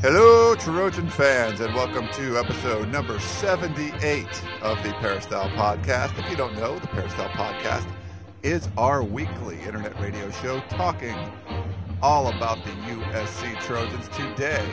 [0.00, 4.26] Hello, Trojan fans, and welcome to episode number 78
[4.62, 6.16] of the Peristyle Podcast.
[6.16, 7.84] If you don't know, the Peristyle Podcast
[8.44, 11.16] is our weekly internet radio show talking
[12.00, 14.08] all about the USC Trojans.
[14.10, 14.64] Today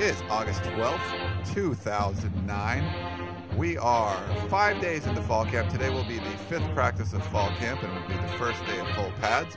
[0.00, 3.56] is August 12th, 2009.
[3.56, 4.16] We are
[4.48, 5.70] five days into fall camp.
[5.70, 8.66] Today will be the fifth practice of fall camp, and it will be the first
[8.66, 9.56] day of full pads.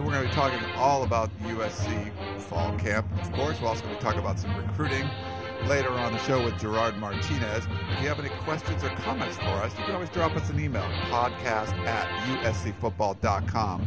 [0.00, 3.06] So we're going to be talking all about USC fall camp.
[3.20, 5.06] Of course, we're also going to talk about some recruiting
[5.66, 7.66] later on the show with Gerard Martinez.
[7.66, 10.58] If you have any questions or comments for us, you can always drop us an
[10.58, 10.84] email.
[11.10, 12.08] Podcast at
[12.42, 13.86] uscfootball.com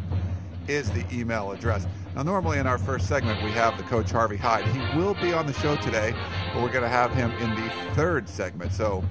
[0.68, 1.88] is the email address.
[2.16, 4.66] Now, normally in our first segment, we have the coach Harvey Hyde.
[4.68, 6.14] He will be on the show today,
[6.54, 8.72] but we're going to have him in the third segment.
[8.72, 9.04] So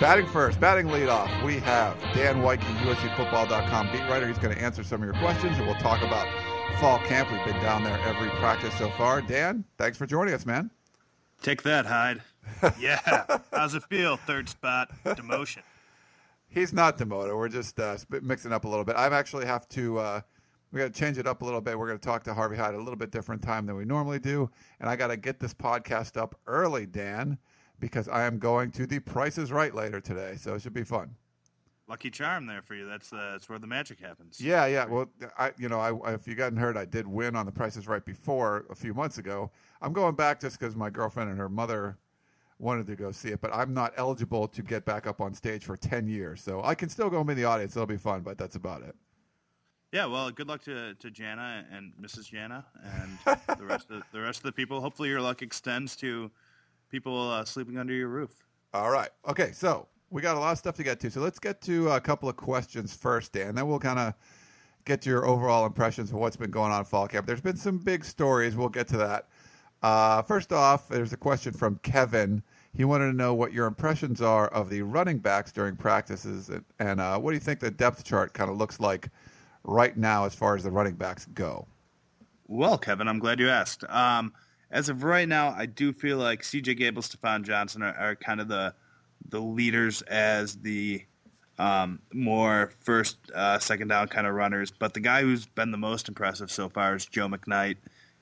[0.00, 4.26] Batting first, batting leadoff, we have Dan Wyke, USCFootball.com beat writer.
[4.26, 6.26] He's going to answer some of your questions, and we'll talk about
[6.80, 7.30] fall camp.
[7.30, 9.20] We've been down there every practice so far.
[9.20, 10.70] Dan, thanks for joining us, man.
[11.40, 12.20] Take that, Hyde.
[12.80, 13.38] Yeah.
[13.52, 14.16] How's it feel?
[14.16, 15.62] Third spot, demotion.
[16.48, 17.34] He's not demoted.
[17.36, 18.96] We're just uh, mixing up a little bit.
[18.96, 19.98] I actually have to.
[19.98, 20.20] Uh,
[20.72, 21.78] we got to change it up a little bit.
[21.78, 24.18] We're going to talk to Harvey Hyde a little bit different time than we normally
[24.18, 27.38] do, and I got to get this podcast up early, Dan
[27.82, 30.84] because I am going to the Price is Right later today, so it should be
[30.84, 31.16] fun.
[31.88, 32.86] Lucky charm there for you.
[32.86, 34.40] That's uh, that's where the magic happens.
[34.40, 34.86] Yeah, yeah.
[34.86, 37.76] Well, I you know, I if you hadn't heard, I did win on the Price
[37.76, 39.50] is Right before a few months ago.
[39.82, 41.98] I'm going back just because my girlfriend and her mother
[42.60, 45.64] wanted to go see it, but I'm not eligible to get back up on stage
[45.64, 47.74] for ten years, so I can still go in the audience.
[47.74, 48.94] It'll be fun, but that's about it.
[49.90, 52.30] Yeah, well, good luck to, to Jana and Mrs.
[52.30, 54.80] Jana and the rest of the rest of the people.
[54.80, 56.30] Hopefully, your luck extends to
[56.92, 58.30] people uh, sleeping under your roof.
[58.72, 59.08] All right.
[59.26, 59.50] Okay.
[59.52, 61.10] So we got a lot of stuff to get to.
[61.10, 63.56] So let's get to a couple of questions first, Dan.
[63.56, 64.14] Then we'll kind of
[64.84, 67.26] get your overall impressions of what's been going on fall camp.
[67.26, 68.56] There's been some big stories.
[68.56, 69.28] We'll get to that.
[69.82, 72.42] Uh, first off, there's a question from Kevin.
[72.74, 76.64] He wanted to know what your impressions are of the running backs during practices, and,
[76.78, 79.08] and uh, what do you think the depth chart kind of looks like
[79.64, 81.66] right now as far as the running backs go?
[82.46, 83.84] Well, Kevin, I'm glad you asked.
[83.88, 84.32] Um,
[84.72, 86.74] as of right now, I do feel like C.J.
[86.74, 88.74] Gable, Stafon Johnson are, are kind of the
[89.28, 91.04] the leaders as the
[91.58, 94.72] um, more first, uh, second down kind of runners.
[94.72, 97.76] But the guy who's been the most impressive so far is Joe McKnight.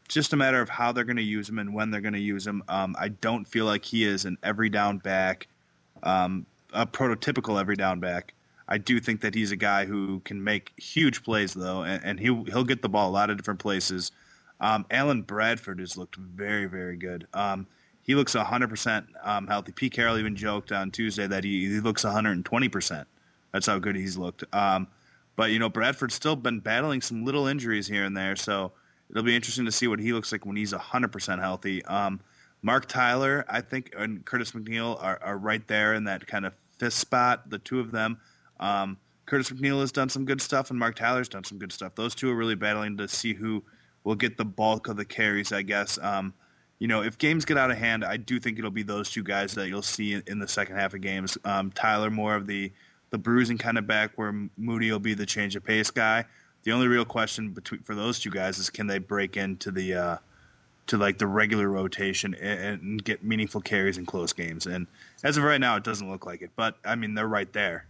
[0.09, 2.21] Just a matter of how they're going to use him and when they're going to
[2.21, 2.63] use him.
[2.69, 5.47] Um, I don't feel like he is an every down back,
[6.03, 6.45] um,
[6.75, 8.35] a prototypical every down back.
[8.69, 12.21] I do think that he's a guy who can make huge plays though, and, and
[12.21, 14.13] he'll he'll get the ball a lot of different places.
[14.61, 17.27] Um, Allen Bradford has looked very, very good.
[17.33, 17.67] Um,
[18.03, 19.73] he looks 100% um, healthy.
[19.73, 23.05] Pete Carroll even joked on Tuesday that he, he looks 120%.
[23.53, 24.45] That's how good he's looked.
[24.53, 24.87] Um,
[25.37, 28.73] but, you know, Bradford's still been battling some little injuries here and there, so
[29.11, 31.85] it'll be interesting to see what he looks like when he's 100% healthy.
[31.87, 32.21] Um,
[32.63, 36.53] Marc Tyler, I think, and Curtis McNeal are, are right there in that kind of
[36.79, 38.19] fifth spot, the two of them.
[38.59, 41.95] Um, Curtis McNeal has done some good stuff, and Marc Tyler's done some good stuff.
[41.95, 43.65] Those two are really battling to see who–
[44.05, 45.99] will get the bulk of the carries, I guess.
[45.99, 46.33] Um,
[46.79, 49.23] you know, if games get out of hand, I do think it'll be those two
[49.23, 51.37] guys that you'll see in, in the second half of games.
[51.45, 52.73] Um, Tyler more of the
[53.11, 56.25] the bruising kind of back, where Moody will be the change of pace guy.
[56.63, 59.95] The only real question between for those two guys is can they break into the
[59.95, 60.17] uh,
[60.87, 64.67] to like the regular rotation and, and, get meaningful carries in close games.
[64.67, 64.89] And
[65.23, 66.51] as of right now, it doesn't look like it.
[66.57, 67.87] But I mean, they're right there.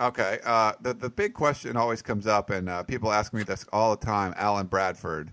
[0.00, 0.38] Okay.
[0.44, 3.94] Uh, the the big question always comes up, and uh, people ask me this all
[3.94, 4.32] the time.
[4.36, 5.32] Allen Bradford,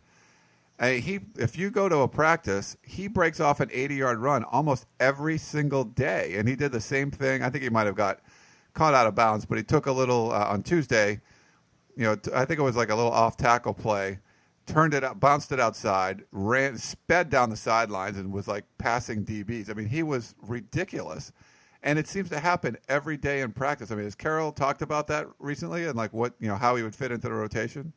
[0.81, 4.86] he if you go to a practice, he breaks off an 80 yard run almost
[5.00, 7.44] every single day, and he did the same thing.
[7.44, 8.19] I think he might have got
[8.74, 11.21] caught out of bounds, but he took a little uh, on Tuesday.
[11.95, 14.19] You know, t- I think it was like a little off tackle play.
[14.65, 19.24] Turned it up, bounced it outside, ran, sped down the sidelines, and was like passing
[19.24, 19.69] DBs.
[19.69, 21.31] I mean, he was ridiculous
[21.88, 23.92] and it seems to happen every day in practice.
[23.92, 26.84] I mean, has Carroll talked about that recently, and like what you know how he
[26.84, 27.94] would fit into the rotation?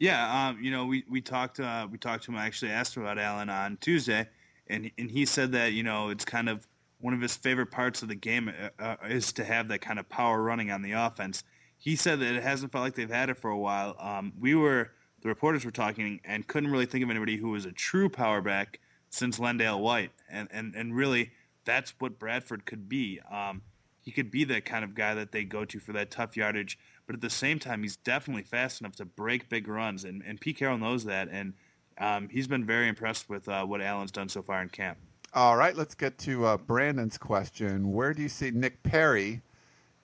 [0.00, 2.38] Yeah, um, you know, we we talked uh, we talked to him.
[2.38, 4.26] I actually asked him about Allen on Tuesday,
[4.66, 6.66] and and he said that you know it's kind of
[7.00, 8.50] one of his favorite parts of the game
[8.80, 11.44] uh, uh, is to have that kind of power running on the offense.
[11.76, 13.94] He said that it hasn't felt like they've had it for a while.
[14.00, 14.90] Um, we were
[15.22, 18.42] the reporters were talking and couldn't really think of anybody who was a true power
[18.42, 18.80] back
[19.10, 21.30] since LenDale White, and and and really
[21.68, 23.20] that's what Bradford could be.
[23.30, 23.60] Um,
[24.00, 26.78] he could be that kind of guy that they go to for that tough yardage,
[27.06, 30.40] but at the same time, he's definitely fast enough to break big runs, and and
[30.40, 31.52] Pete Carroll knows that, and
[31.98, 34.96] um, he's been very impressed with uh, what Allen's done so far in camp.
[35.34, 37.92] All right, let's get to uh, Brandon's question.
[37.92, 39.42] Where do you see Nick Perry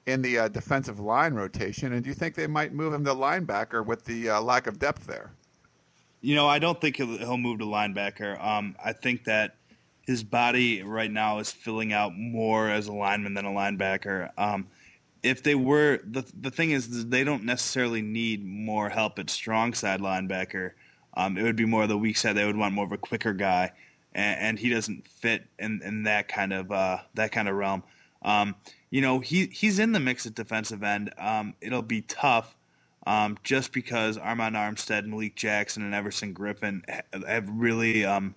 [0.05, 3.15] in the uh, defensive line rotation, and do you think they might move him to
[3.15, 5.33] linebacker with the uh, lack of depth there?
[6.21, 8.43] You know, I don't think he'll, he'll move to linebacker.
[8.45, 9.57] Um, I think that
[10.07, 14.31] his body right now is filling out more as a lineman than a linebacker.
[14.37, 14.67] Um,
[15.23, 19.73] if they were the the thing is they don't necessarily need more help at strong
[19.73, 20.73] side linebacker.
[21.17, 22.37] Um, it would be more the weak side.
[22.37, 23.73] They would want more of a quicker guy,
[24.15, 27.83] and, and he doesn't fit in, in that kind of uh, that kind of realm.
[28.23, 28.55] Um,
[28.91, 31.13] you know, he he's in the mix at defensive end.
[31.19, 32.55] Um, it'll be tough,
[33.07, 36.83] um, just because Armand Armstead, Malik Jackson, and Everson Griffen
[37.27, 38.35] have really um,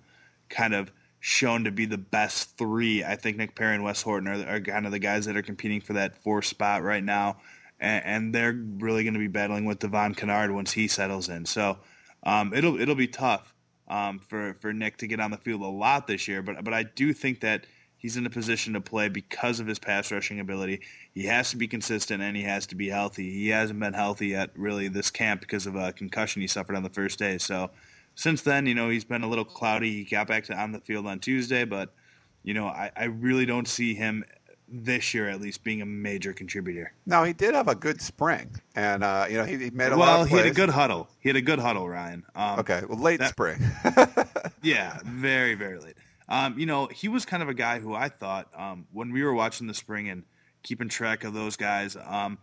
[0.48, 3.04] kind of shown to be the best three.
[3.04, 5.42] I think Nick Perry and Wes Horton are, are kind of the guys that are
[5.42, 7.38] competing for that fourth spot right now,
[7.80, 11.44] and, and they're really going to be battling with Devon Kennard once he settles in.
[11.44, 11.78] So
[12.22, 13.54] um, it'll it'll be tough
[13.88, 16.74] um, for for Nick to get on the field a lot this year, but but
[16.74, 17.66] I do think that
[17.98, 20.80] he's in a position to play because of his pass rushing ability.
[21.14, 23.30] He has to be consistent and he has to be healthy.
[23.30, 26.84] He hasn't been healthy at really this camp because of a concussion he suffered on
[26.84, 27.38] the first day.
[27.38, 27.70] So
[28.18, 30.02] since then, you know, he's been a little cloudy.
[30.02, 31.94] He got back to on the field on Tuesday, but
[32.42, 34.24] you know, I, I really don't see him
[34.66, 36.92] this year at least being a major contributor.
[37.06, 39.96] No, he did have a good spring, and uh, you know he, he made a
[39.96, 40.18] well, lot.
[40.18, 41.08] Well, he had a good huddle.
[41.20, 42.24] He had a good huddle, Ryan.
[42.34, 43.60] Um, okay, well, late that, spring.
[44.62, 45.94] yeah, very very late.
[46.28, 49.22] Um, you know, he was kind of a guy who I thought um, when we
[49.22, 50.24] were watching the spring and
[50.64, 51.96] keeping track of those guys.
[51.96, 52.38] Um,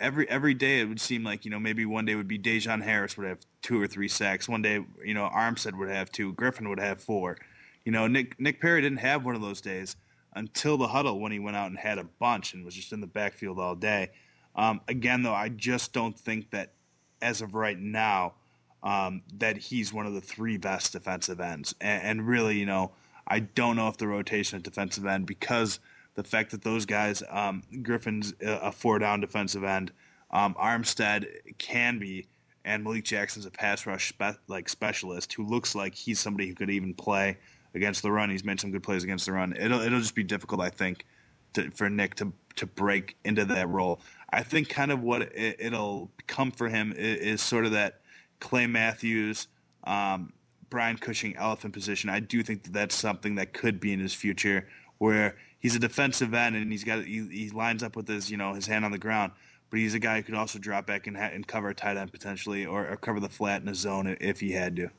[0.00, 2.82] every every day it would seem like you know maybe one day would be DaJohn
[2.82, 4.48] Harris would have two or three sacks.
[4.48, 6.32] One day you know Armstead would have two.
[6.34, 7.36] Griffen would have four.
[7.84, 9.96] You know Nick Nick Perry didn't have one of those days
[10.34, 13.00] until the huddle when he went out and had a bunch and was just in
[13.00, 14.10] the backfield all day.
[14.54, 16.72] Um, again though, I just don't think that
[17.20, 18.34] as of right now
[18.82, 21.74] um, that he's one of the three best defensive ends.
[21.80, 22.92] And, and really, you know,
[23.26, 25.80] I don't know if the rotation at defensive end because
[26.18, 29.92] the fact that those guys, um, Griffen's a four down defensive end,
[30.32, 31.28] um, Armstead
[31.58, 32.26] can be,
[32.64, 36.56] and Malik Jackson's a pass rush spe- like specialist who looks like he's somebody who
[36.56, 37.38] could even play
[37.76, 38.30] against the run.
[38.30, 39.56] He's made some good plays against the run.
[39.56, 41.04] It'll it'll just be difficult, I think,
[41.52, 44.00] to, for Nick to to break into that role.
[44.28, 48.00] I think kind of what it, will come for him is, is, sort of that
[48.40, 49.46] Clay Matthews,
[49.84, 50.32] um,
[50.68, 52.10] Brian Cushing elephant position.
[52.10, 54.66] I do think that that's something that could be in his future
[54.98, 58.36] where he's a defensive end and he's got he, he lines up with his you
[58.36, 59.32] know his hand on the ground,
[59.70, 61.96] but he's a guy who could also drop back and, ha- and cover a tight
[61.96, 64.90] end potentially or, or cover the flat in a zone if he had to.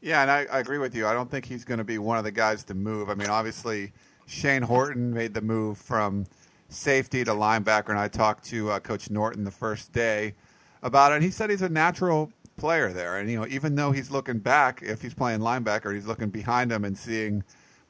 [0.00, 1.06] Yeah, and I, I agree with you.
[1.06, 3.10] I don't think he's going to be one of the guys to move.
[3.10, 3.92] I mean, obviously,
[4.26, 6.26] Shane Horton made the move from
[6.68, 10.34] safety to linebacker, and I talked to uh, Coach Norton the first day
[10.82, 11.16] about it.
[11.16, 14.38] And he said he's a natural player there, and you know, even though he's looking
[14.38, 17.42] back, if he's playing linebacker, he's looking behind him and seeing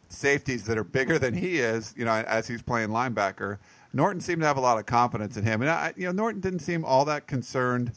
[0.08, 3.58] safeties that are bigger than he is, you know, as he's playing linebacker.
[3.92, 6.40] Norton seemed to have a lot of confidence in him, and I, you know, Norton
[6.40, 7.92] didn't seem all that concerned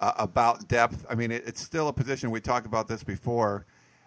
[0.00, 1.06] uh, about depth.
[1.08, 3.66] I mean, it, it's still a position we talked about this before.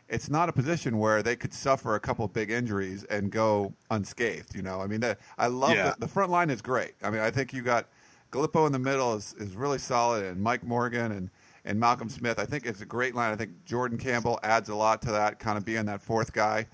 [0.09, 3.73] It's not a position where they could suffer a couple of big injuries and go
[3.91, 4.53] unscathed.
[4.55, 5.91] You know, I mean, the, I love yeah.
[5.91, 6.95] the, the front line is great.
[7.01, 7.87] I mean, I think you got
[8.31, 11.29] Galippo in the middle is, is really solid, and Mike Morgan and
[11.63, 12.39] and Malcolm Smith.
[12.39, 13.31] I think it's a great line.
[13.31, 16.65] I think Jordan Campbell adds a lot to that, kind of being that fourth guy.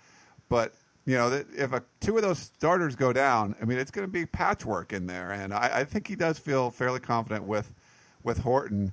[0.50, 0.74] But
[1.06, 4.12] you know, if a, two of those starters go down, I mean, it's going to
[4.12, 7.74] be patchwork in there, and I, I, think he does feel fairly confident with
[8.24, 8.92] with Horton,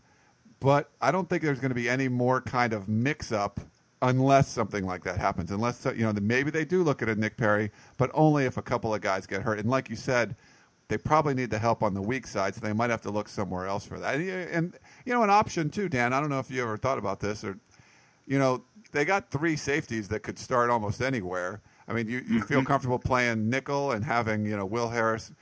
[0.61, 3.59] but I don't think there's going to be any more kind of mix up
[4.01, 5.51] unless something like that happens.
[5.51, 8.63] Unless you know, maybe they do look at a Nick Perry, but only if a
[8.63, 9.59] couple of guys get hurt.
[9.59, 10.37] And like you said,
[10.89, 13.29] they probably need the help on the weak side, so they might have to look
[13.29, 14.15] somewhere else for that.
[14.15, 16.13] And, and you know, an option too, Dan.
[16.13, 17.59] I don't know if you ever thought about this, or
[18.27, 18.63] you know,
[18.95, 21.61] they got three safeties that could start almost anywhere.
[21.87, 22.67] I mean, you, you feel mm-hmm.
[22.67, 25.33] comfortable playing nickel and having you know Will Harris,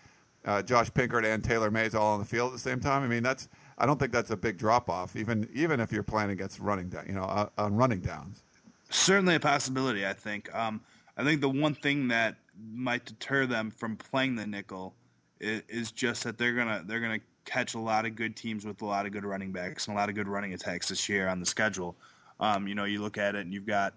[0.44, 3.02] uh, Josh Pinkard, and Taylor Mays all on the field at the same time.
[3.02, 6.02] I mean, that's I don't think that's a big drop off, even even if you're
[6.02, 8.42] playing against running down, you know, uh, on running downs.
[8.90, 10.06] Certainly a possibility.
[10.06, 10.52] I think.
[10.54, 10.80] Um,
[11.16, 12.36] I think the one thing that
[12.72, 14.94] might deter them from playing the nickel
[15.40, 18.80] is, is just that they're gonna they're gonna catch a lot of good teams with
[18.82, 21.28] a lot of good running backs and a lot of good running attacks this year
[21.28, 21.96] on the schedule.
[22.42, 23.94] Um, you know, you look at it and you've got,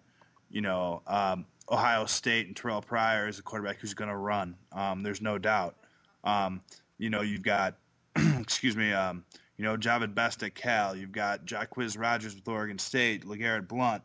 [0.51, 4.55] you know, um, Ohio State and Terrelle Pryor is a quarterback who's going to run.
[4.71, 5.75] Um, there's no doubt.
[6.23, 6.61] Um,
[6.99, 7.75] you know, you've got,
[8.39, 9.25] excuse me, um,
[9.57, 10.95] you know, Jahvid Best at Cal.
[10.95, 14.03] You've got Jacquizz Rodgers with Oregon State, LeGarrette Blount,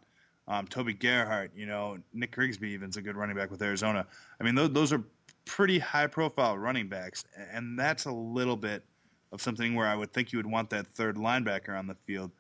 [0.49, 1.51] um, Toby Gerhart.
[1.55, 4.07] You know, Nick Grigsby even's a good running back with Arizona.
[4.41, 5.03] I mean, those, those are
[5.45, 8.85] pretty high profile running backs, and that's a little bit
[9.33, 12.31] of something where I would think you would want that third linebacker on the field.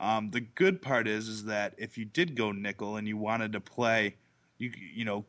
[0.00, 3.52] Um, the good part is is that if you did go nickel and you wanted
[3.52, 4.16] to play,
[4.58, 5.24] you you know,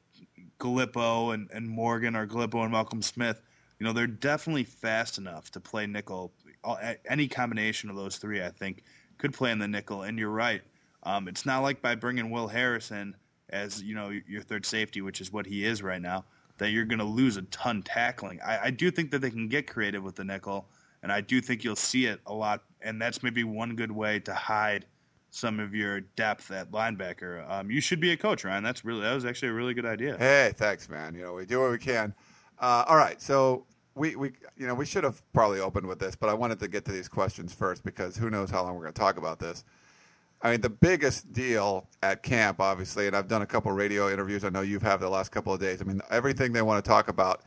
[0.60, 3.42] Galippo and, and Morgan or Galippo and Malcolm Smith,
[3.80, 6.32] you know, they're definitely fast enough to play nickel.
[7.10, 8.84] Any combination of those three, I think,
[9.18, 10.04] could play in the nickel.
[10.04, 10.62] And you're right.
[11.04, 13.16] Um, it's not like by bringing Will Harrison
[13.50, 16.24] as you know your third safety, which is what he is right now,
[16.58, 18.40] that you're going to lose a ton tackling.
[18.46, 20.68] I, I do think that they can get creative with the nickel,
[21.04, 22.64] and I do think you'll see it a lot.
[22.84, 24.86] And that's maybe one good way to hide
[25.32, 27.50] some of your depth at linebacker.
[27.50, 28.64] Um, you should be a coach, Ryan.
[28.64, 30.18] That's really that was actually a really good idea.
[30.18, 31.16] Hey, thanks, man.
[31.16, 32.14] You know we do what we can.
[32.60, 36.16] Uh, all right, so we, we you know we should have probably opened with this,
[36.16, 38.84] but I wanted to get to these questions first because who knows how long we're
[38.84, 39.64] going to talk about this.
[40.44, 44.44] I mean, the biggest deal at camp, obviously, and I've done a couple radio interviews.
[44.44, 45.82] I know you've had the last couple of days.
[45.82, 47.44] I mean, everything they want to talk about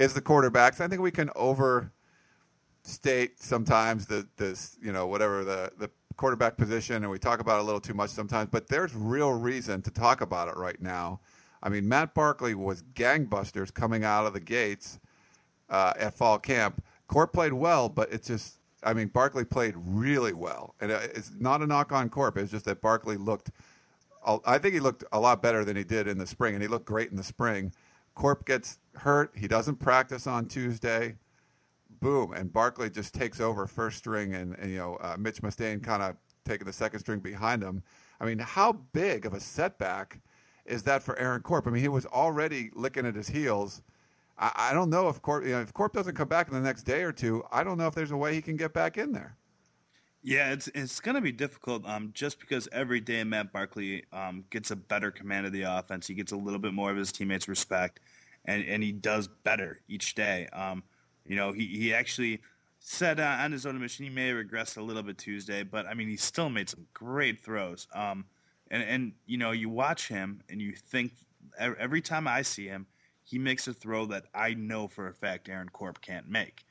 [0.00, 0.80] is the quarterbacks.
[0.80, 1.30] I think we can
[2.84, 7.58] overstate sometimes the this you know whatever the the quarterback position, and we talk about
[7.58, 8.48] it a little too much sometimes.
[8.50, 11.20] But there's real reason to talk about it right now.
[11.62, 15.00] I mean, Matt Barkley was gangbusters coming out of the gates
[15.70, 16.84] uh, at fall camp.
[17.08, 20.76] Corp played well, but it's just, I mean, Barkley played really well.
[20.80, 22.38] And it's not a knock on Corp.
[22.38, 23.50] It's just that Barkley looked,
[24.46, 26.68] I think he looked a lot better than he did in the spring, and he
[26.68, 27.72] looked great in the spring.
[28.14, 29.32] Corp gets hurt.
[29.34, 31.16] He doesn't practice on Tuesday.
[32.04, 32.32] Boom.
[32.34, 36.02] And Barkley just takes over first string, and, and you know, uh, Mitch Mustain kind
[36.02, 37.82] of taking the second string behind him.
[38.20, 40.20] I mean, how big of a setback
[40.66, 41.66] is that for Aaron Corp?
[41.66, 43.82] I mean, he was already licking at his heels
[44.38, 46.60] I, I don't know if Corp, you know, if Corp doesn't come back in the
[46.60, 48.98] next day or two, I don't know if there's a way he can get back
[48.98, 49.36] in there.
[50.22, 54.44] Yeah, it's it's going to be difficult um, just because every day Matt Barkley um,
[54.48, 56.06] gets a better command of the offense.
[56.06, 58.00] He gets a little bit more of his teammates' respect,
[58.46, 60.48] and, and he does better each day.
[60.54, 60.82] Um,
[61.26, 62.40] you know, he, he actually
[62.78, 65.86] said uh, on his own admission he may have regressed a little bit Tuesday, but
[65.86, 67.86] I mean, he still made some great throws.
[67.94, 68.24] Um,
[68.70, 71.12] and, and, you know, you watch him and you think
[71.58, 72.86] every time I see him,
[73.24, 76.64] he makes a throw that I know for a fact Aaron Corp can't make.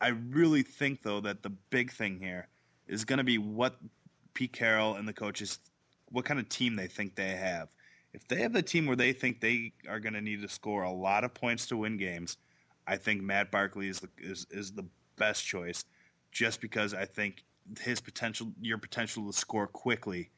[0.00, 2.48] I really think, though, that the big thing here
[2.88, 3.76] is going to be what
[4.34, 5.58] Pete Carroll and the coaches,
[6.10, 7.68] what kind of team they think they have.
[8.12, 10.82] If they have the team where they think they are going to need to score
[10.82, 12.38] a lot of points to win games,
[12.88, 14.84] I think Matt Barkley is the, is, is the
[15.16, 15.84] best choice
[16.32, 17.44] just because I think
[17.80, 20.30] his potential, your potential to score quickly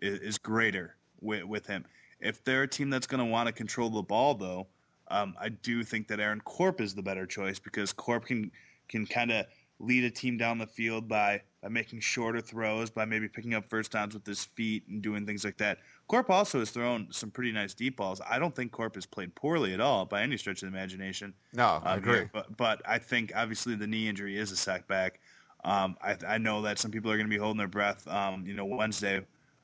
[0.00, 1.84] is, is greater with, with him.
[2.20, 4.66] If they're a team that's going to want to control the ball, though,
[5.10, 8.50] um, I do think that Aaron Corp is the better choice because Corp can
[8.88, 9.46] can kind of
[9.80, 13.68] lead a team down the field by by making shorter throws, by maybe picking up
[13.68, 15.78] first downs with his feet and doing things like that.
[16.06, 18.20] Corp also has thrown some pretty nice deep balls.
[18.28, 21.34] I don't think Corp has played poorly at all by any stretch of the imagination.
[21.52, 22.14] No, I um, agree.
[22.14, 25.20] Here, but, but I think obviously the knee injury is a setback.
[25.64, 28.06] Um, I, I, know that some people are going to be holding their breath.
[28.06, 29.20] Um, you know, Wednesday,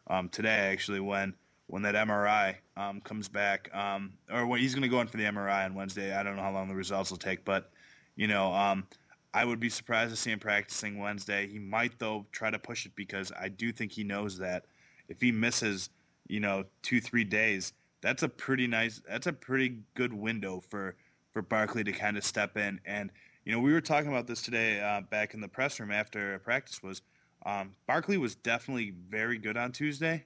[0.08, 1.34] um, today actually, when
[1.68, 5.16] when that MRI um, comes back, um, or when he's going to go in for
[5.16, 6.14] the MRI on Wednesday.
[6.14, 7.70] I don't know how long the results will take, but
[8.16, 8.86] you know, um,
[9.34, 11.46] I would be surprised to see him practicing Wednesday.
[11.48, 14.64] He might though try to push it because I do think he knows that
[15.08, 15.90] if he misses,
[16.28, 20.94] you know, two three days, that's a pretty nice, that's a pretty good window for
[21.32, 22.80] for Barkley to kind of step in.
[22.86, 23.10] And
[23.44, 26.38] you know, we were talking about this today uh, back in the press room after
[26.38, 27.02] practice was.
[27.46, 30.24] Um, Barkley was definitely very good on Tuesday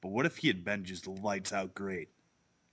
[0.00, 2.08] but what if he had been just lights out great?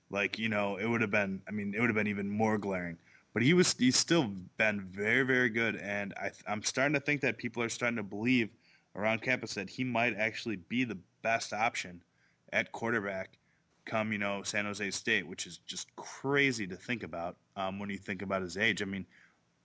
[0.09, 2.57] Like, you know, it would have been, I mean, it would have been even more
[2.57, 2.97] glaring.
[3.37, 5.75] But he was, he's still been very, very good.
[5.75, 8.49] And I, I'm starting to think that people are starting to believe
[8.95, 12.01] around campus that he might actually be the best option
[12.51, 13.37] at quarterback
[13.85, 17.91] come, you know, San Jose State, which is just crazy to think about um, when
[17.91, 18.81] you think about his age.
[18.81, 19.05] I mean,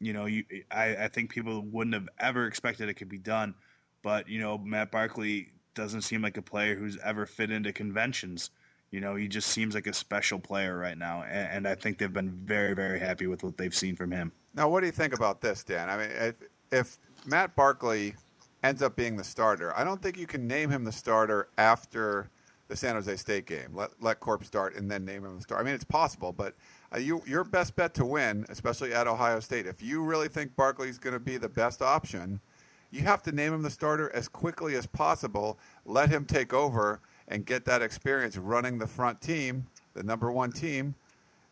[0.01, 3.55] you know, you, I, I think people wouldn't have ever expected it could be done.
[4.03, 8.51] But, you know, Matt Barkley doesn't seem like a player who's ever fit into conventions.
[8.93, 11.97] You know, he just seems like a special player right now, and, and, I think
[11.99, 14.31] they've been very, very happy with what they've seen from him.
[14.55, 15.89] Now, what do you think about this, Dan?
[15.89, 16.35] I mean, if,
[16.71, 18.15] if Matt Barkley
[18.63, 22.29] ends up being the starter, I don't think you can name him the starter after
[22.69, 23.75] the San Jose State game.
[23.75, 25.63] Let let Corp start and then name him the starter.
[25.63, 26.55] I mean, it's possible, but
[26.95, 30.55] uh, you, your best bet to win, especially at Ohio State, if you really think
[30.55, 32.41] Barkley's going to be the best option–
[32.93, 35.59] you have to name him the starter as quickly as possible.
[35.85, 40.53] Let him take over and get that experience running the front team, the number one
[40.53, 40.95] team.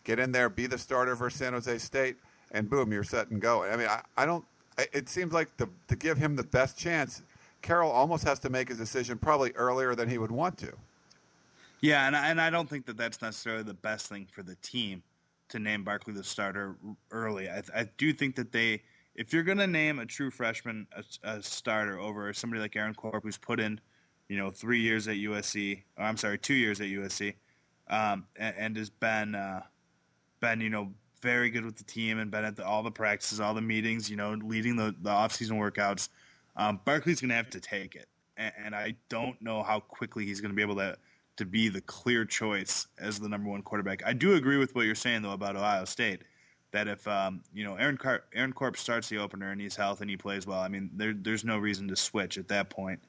[0.05, 2.17] Get in there, be the starter for San Jose State,
[2.53, 3.65] and boom, you're set and go.
[3.65, 4.45] I mean, I, I don't.
[4.79, 7.23] it seems like the, to give him the best chance,
[7.63, 10.73] Carroll almost has to make his decision probably earlier than he would want to.
[11.81, 14.57] Yeah, and I, and I don't think that that's necessarily the best thing for the
[14.57, 15.03] team
[15.49, 16.77] to name Barkley the starter
[17.11, 17.49] early.
[17.49, 18.83] I, I do think that they,
[19.15, 22.95] if you're going to name a true freshman a, a, starter over somebody like Aaron
[22.95, 23.81] Corp, who's put in,
[24.31, 27.35] you know, three years at USC, or I'm sorry, two years at USC,
[27.89, 29.63] um, and, and, has been uh,
[30.39, 33.41] been you know very good with the team and been at the, all the practices,
[33.41, 36.11] all the meetings, you know, leading the the offseason workouts.
[36.55, 38.07] Um, Barkley's going to have to take it,
[38.37, 40.97] and, and I don't know how quickly he's going to be able to
[41.37, 44.07] to be the clear choice as the number one quarterback.
[44.07, 46.23] I do agree with what you're saying though about Ohio State.
[46.71, 50.05] That if um, you know Aaron Car- Aaron Corp starts the opener and he's healthy
[50.05, 53.01] and he plays well, I mean there, there's no reason to switch at that point.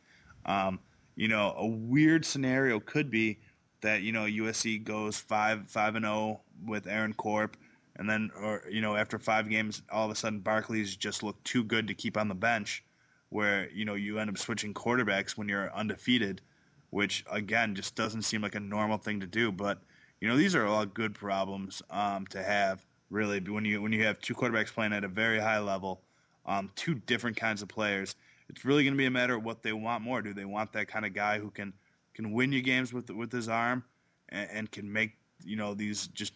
[0.47, 0.79] Um,
[1.15, 3.39] you know, a weird scenario could be
[3.81, 7.57] that you know USC goes five five and zero oh with Aaron Corp,
[7.95, 11.43] and then or you know after five games, all of a sudden Barkley's just looked
[11.45, 12.83] too good to keep on the bench,
[13.29, 16.41] where you know you end up switching quarterbacks when you're undefeated
[16.91, 19.51] which again just doesn't seem like a normal thing to do.
[19.51, 19.79] But
[20.19, 22.85] you know, these are all good problems um, to have.
[23.09, 26.01] Really, when you when you have two quarterbacks playing at a very high level,
[26.45, 28.15] um, two different kinds of players,
[28.51, 30.21] it's really going to be a matter of what they want more.
[30.21, 31.73] Do they want that kind of guy who can
[32.13, 33.83] can win you games with with his arm
[34.29, 36.33] and, and can make you know these just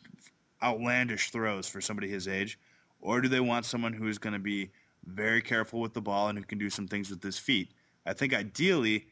[0.63, 2.57] outlandish throws for somebody his age,
[3.01, 4.72] or do they want someone who is going to be
[5.05, 7.72] very careful with the ball and who can do some things with his feet?
[8.05, 9.07] I think ideally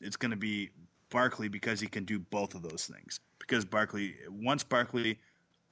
[0.00, 0.70] it's going to be
[1.10, 3.20] Barkley because he can do both of those things.
[3.38, 5.18] Because Barkley, once Barkley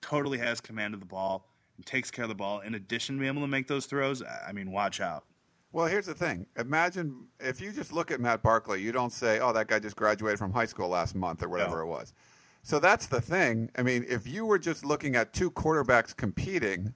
[0.00, 3.20] totally has command of the ball and takes care of the ball, in addition to
[3.20, 5.24] being able to make those throws, I mean, watch out.
[5.72, 6.46] Well, here's the thing.
[6.58, 9.96] Imagine if you just look at Matt Barkley, you don't say, "Oh, that guy just
[9.96, 11.82] graduated from high school last month" or whatever no.
[11.82, 12.14] it was.
[12.62, 13.70] So that's the thing.
[13.76, 16.94] I mean, if you were just looking at two quarterbacks competing,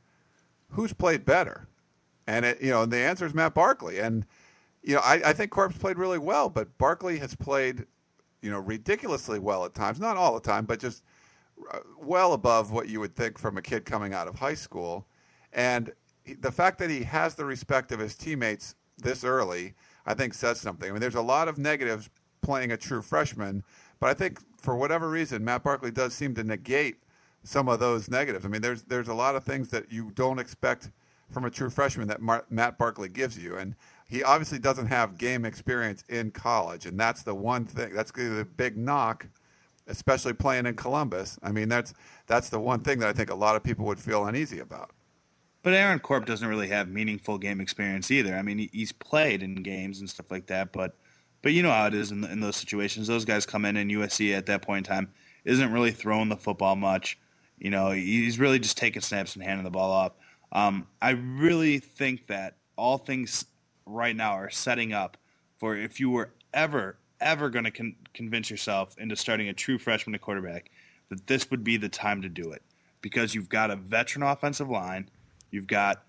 [0.71, 1.69] who's played better?
[2.27, 3.99] And it, you know, the answer is Matt Barkley.
[3.99, 4.25] And
[4.83, 7.87] you know, I, I think Corp's played really well, but Barkley has played,
[8.41, 10.01] you know, ridiculously well at times.
[10.01, 11.05] Not all the time, but just
[11.73, 15.07] uh, well above what you would think from a kid coming out of high school.
[15.53, 15.93] And
[16.35, 19.75] the fact that he has the respect of his teammates this early,
[20.07, 20.89] I think says something.
[20.89, 22.11] I mean, there's a lot of negatives
[22.43, 23.63] playing a true freshman,
[23.99, 26.97] but I think for whatever reason, Matt Barkley does seem to negate
[27.43, 28.45] some of those negatives.
[28.45, 30.91] I mean, there's there's a lot of things that you don't expect
[31.31, 33.75] from a true freshman that Mar- Matt Barkley gives you, and
[34.07, 37.95] he obviously doesn't have game experience in college, and that's the one thing.
[37.95, 39.27] That's the big knock,
[39.87, 41.39] especially playing in Columbus.
[41.43, 41.95] I mean, that's
[42.27, 44.91] that's the one thing that I think a lot of people would feel uneasy about.
[45.63, 48.35] But Aaron Corp doesn't really have meaningful game experience either.
[48.35, 50.97] I mean, he's played in games and stuff like that, but
[51.43, 53.07] but you know how it is in, in those situations.
[53.07, 55.11] Those guys come in, and USC at that point in time
[55.45, 57.19] isn't really throwing the football much.
[57.59, 60.13] You know, he's really just taking snaps and handing the ball off.
[60.53, 63.45] Um, I really think that all things
[63.87, 65.17] right now are setting up
[65.59, 69.79] for if you were ever ever going to con- convince yourself into starting a true
[69.79, 70.71] freshman quarterback
[71.11, 72.63] that this would be the time to do it
[73.03, 75.09] because you've got a veteran offensive line,
[75.51, 76.03] you've got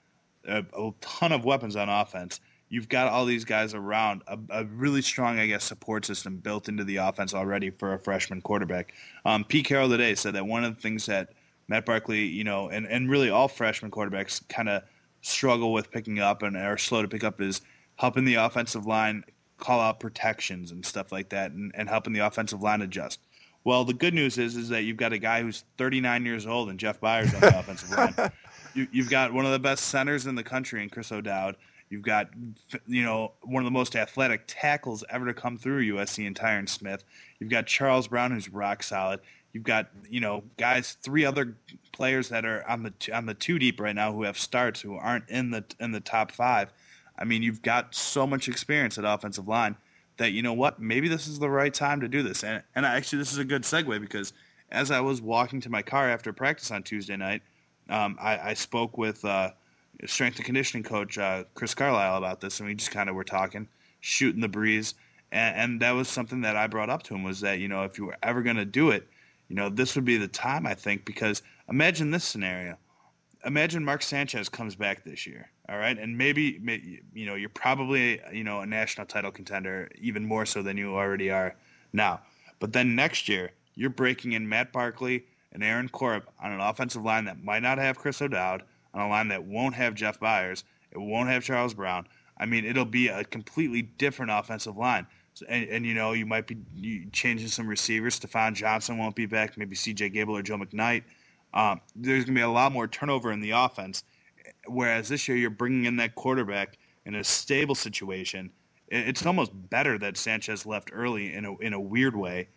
[0.47, 4.65] a, a ton of weapons on offense, you've got all these guys around a, a,
[4.65, 8.93] really strong, I guess, support system built into the offense already for a freshman quarterback.
[9.25, 11.33] Um, Pete Carroll today said that one of the things that
[11.67, 14.83] Matt Barkley, you know, and, and really all freshman quarterbacks kind of
[15.21, 17.61] struggle with picking up and are slow to pick up is
[17.97, 19.23] helping the offensive line
[19.57, 23.19] call out protections and stuff like that and, and helping the offensive line adjust.
[23.63, 26.69] Well, the good news is is that you've got a guy who's 39 years old
[26.69, 28.31] and Jeff Byers on the offensive line.
[28.73, 31.57] You, have got one of the best centers in the country in Chris O'Dowd.
[31.89, 32.29] You've got
[32.87, 36.67] you know one of the most athletic tackles ever to come through USC and Tyron
[36.67, 37.03] Smith.
[37.39, 39.19] You've got Charles Brown who's rock solid.
[39.51, 41.57] You've got you know guys, three other
[41.91, 44.95] players that are on the on the two deep right now who have starts who
[44.95, 46.71] aren't in the in the top five.
[47.17, 49.75] I mean, you've got so much experience at offensive line
[50.17, 52.43] that you know what, maybe this is the right time to do this.
[52.43, 54.33] And and actually, this is a good segue because
[54.71, 57.41] as I was walking to my car after practice on Tuesday night,
[57.91, 59.51] um, I, I, spoke with uh,
[60.05, 63.23] strength and conditioning coach uh, Chris Carlisle about this, and we just kind of were
[63.23, 63.67] talking,
[63.99, 64.95] shooting the breeze.
[65.31, 67.83] And, and that was something that I brought up to him was that you know
[67.83, 69.07] if you were ever going to do it,
[69.51, 72.77] you know, this would be the time, I think, because imagine this scenario.
[73.45, 75.97] Imagine Mark Sanchez comes back this year, all right?
[75.97, 80.61] And maybe, you know, you're probably, you know, a national title contender, even more so
[80.61, 81.55] than you already are
[81.91, 82.21] now.
[82.59, 87.03] But then next year, you're breaking in Matt Barkley and Aaron Corp on an offensive
[87.03, 90.63] line that might not have Chris O'Dowd, on a line that won't have Jeff Byers,
[90.91, 92.07] it won't have Charles Brown.
[92.37, 95.07] I mean, it'll be a completely different offensive line
[95.47, 98.19] and, and, you know you might be changing some receivers.
[98.19, 99.57] Stafon Johnson won't be back.
[99.57, 100.09] Maybe C.J.
[100.09, 101.03] Gable or Joe McKnight.
[101.53, 104.03] Um, there's going to be a lot more turnover in the offense,
[104.67, 108.51] whereas this year you're bringing in that quarterback in a stable situation.
[108.87, 112.49] It's almost better that Sanchez left early in a in a weird way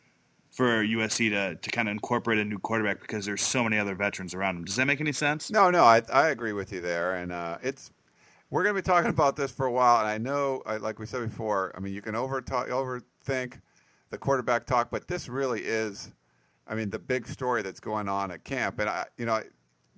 [0.55, 3.97] for USC to, to kind of incorporate a new quarterback because there's so many other
[3.97, 4.65] veterans around him.
[4.65, 5.51] Does that make any sense?
[5.51, 7.91] No, no, I, I agree with you there, and uh, it's
[8.51, 9.99] we're going to be talking about this for a while.
[9.99, 13.61] And I know, like we said before, I mean, you can over overthink
[14.11, 16.13] the quarterback talk, but this really is,
[16.69, 18.79] I mean, the big story that's going on at camp.
[18.79, 19.43] And I, you know,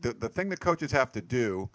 [0.00, 1.68] the the thing the coaches have to do.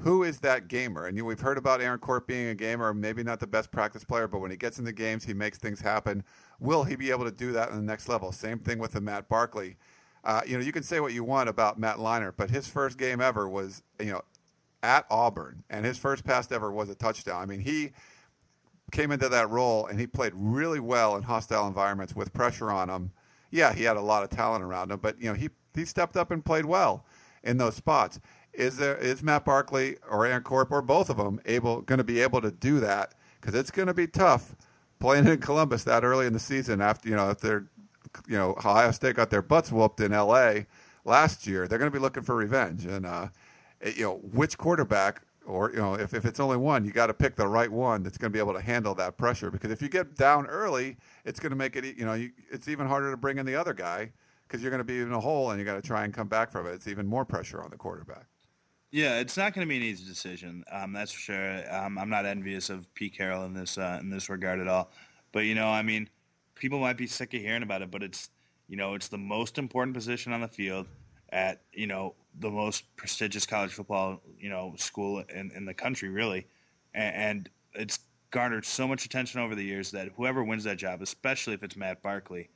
[0.00, 1.06] Who is that gamer?
[1.06, 4.04] And you we've heard about Aaron Corp being a gamer, maybe not the best practice
[4.04, 6.22] player, but when he gets in the games, he makes things happen.
[6.60, 8.30] Will he be able to do that on the next level?
[8.30, 9.76] Same thing with the Matt Barkley.
[10.22, 12.98] Uh, you know, you can say what you want about Matt Leinart, but his first
[12.98, 14.22] game ever was, you know,
[14.82, 17.40] at Auburn, and his first pass ever was a touchdown.
[17.40, 17.92] I mean, he
[18.92, 22.88] came into that role and he played really well in hostile environments with pressure on
[22.88, 23.12] him.
[23.50, 26.16] Yeah, he had a lot of talent around him, but you know, he he stepped
[26.16, 27.04] up and played well
[27.42, 28.20] in those spots.
[28.56, 32.04] Is there is Matt Barkley or Aaron Corp or both of them able going to
[32.04, 33.14] be able to do that?
[33.40, 34.56] Because it's going to be tough
[34.98, 36.80] playing in Columbus that early in the season.
[36.80, 37.66] After you know, if they're
[38.26, 40.66] you know Ohio State got their butts whooped in L.A.
[41.04, 42.86] last year, they're going to be looking for revenge.
[42.86, 43.28] And uh,
[43.84, 47.14] you know, which quarterback or you know, if, if it's only one, you got to
[47.14, 49.50] pick the right one that's going to be able to handle that pressure.
[49.50, 52.68] Because if you get down early, it's going to make it you know you, it's
[52.68, 54.10] even harder to bring in the other guy
[54.46, 56.28] because you're going to be in a hole and you got to try and come
[56.28, 56.70] back from it.
[56.70, 58.26] It's even more pressure on the quarterback.
[58.92, 60.64] Yeah, it's not going to be an easy decision.
[60.70, 61.74] Um, that's for sure.
[61.74, 64.90] Um, I'm not envious of Pete Carroll in this uh, in this regard at all.
[65.32, 66.08] But you know, I mean,
[66.54, 68.30] people might be sick of hearing about it, but it's
[68.68, 70.86] you know, it's the most important position on the field
[71.30, 76.08] at you know the most prestigious college football you know school in, in the country,
[76.08, 76.46] really,
[76.94, 77.98] and, and it's
[78.30, 81.76] garnered so much attention over the years that whoever wins that job, especially if it's
[81.76, 82.48] Matt Barkley,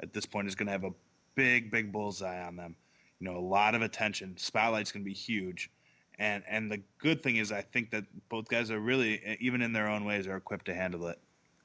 [0.00, 0.92] at this point is going to have a
[1.34, 2.76] big, big bullseye on them.
[3.20, 4.36] You know, a lot of attention.
[4.36, 5.70] Spotlight's going to be huge.
[6.18, 9.72] And and the good thing is, I think that both guys are really, even in
[9.72, 11.18] their own ways, are equipped to handle it.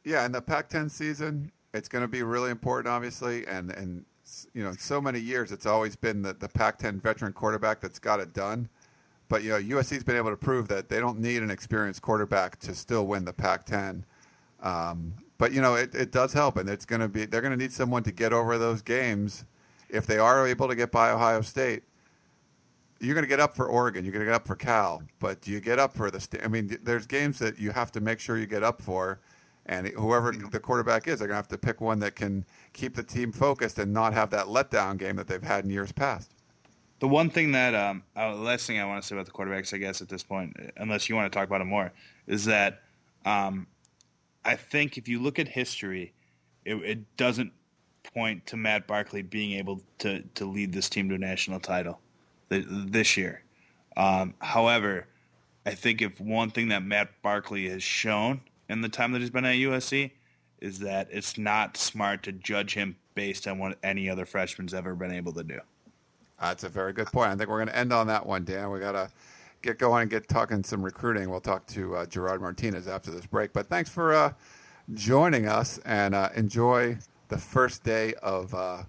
[0.04, 4.06] Yeah, in the Pac-10 season, it's going to be really important, obviously, and and
[4.54, 8.20] you know, so many years, it's always been the, the Pac-10 veteran quarterback that's got
[8.20, 8.70] it done.
[9.28, 12.60] But you know, USC's been able to prove that they don't need an experienced quarterback
[12.60, 14.04] to still win the Pac-10.
[14.62, 17.52] Um, but you know, it, it does help, and it's going to be they're going
[17.52, 19.46] to need someone to get over those games
[19.90, 21.84] if they are able to get by Ohio State.
[23.04, 24.06] You're going to get up for Oregon.
[24.06, 26.20] You're going to get up for Cal, but do you get up for the?
[26.20, 29.20] St- I mean, there's games that you have to make sure you get up for
[29.66, 32.96] and whoever the quarterback is, they're going to have to pick one that can keep
[32.96, 36.34] the team focused and not have that letdown game that they've had in years past.
[37.00, 39.74] The one thing that, um, uh, last thing I want to say about the quarterbacks,
[39.74, 41.92] I guess, at this point, unless you want to talk about it more,
[42.28, 42.82] is that
[43.26, 43.68] um,
[44.46, 46.14] I think if you look at history,
[46.66, 47.52] it, it, doesn't
[48.14, 52.00] point to Matt Barkley being able to, to lead this team to a national title
[52.60, 53.42] this year.
[53.96, 55.08] Um, however,
[55.66, 59.30] I think if one thing that Matt Barkley has shown– in the time that he's
[59.30, 60.12] been at USC
[60.60, 64.96] is that it's not smart to judge him based on what any other freshman's ever
[64.96, 65.60] been able to do.
[66.40, 67.32] That's a very good point.
[67.32, 68.72] I think we're going to end on that one, Dan.
[68.72, 69.10] We got to
[69.62, 71.30] get going and get talking some recruiting.
[71.30, 73.54] We'll talk to uh, Gerard Martinez after this break.
[73.54, 74.34] But thanks for uh,
[74.94, 76.98] joining us and uh, enjoy
[77.30, 78.84] the first day of uh,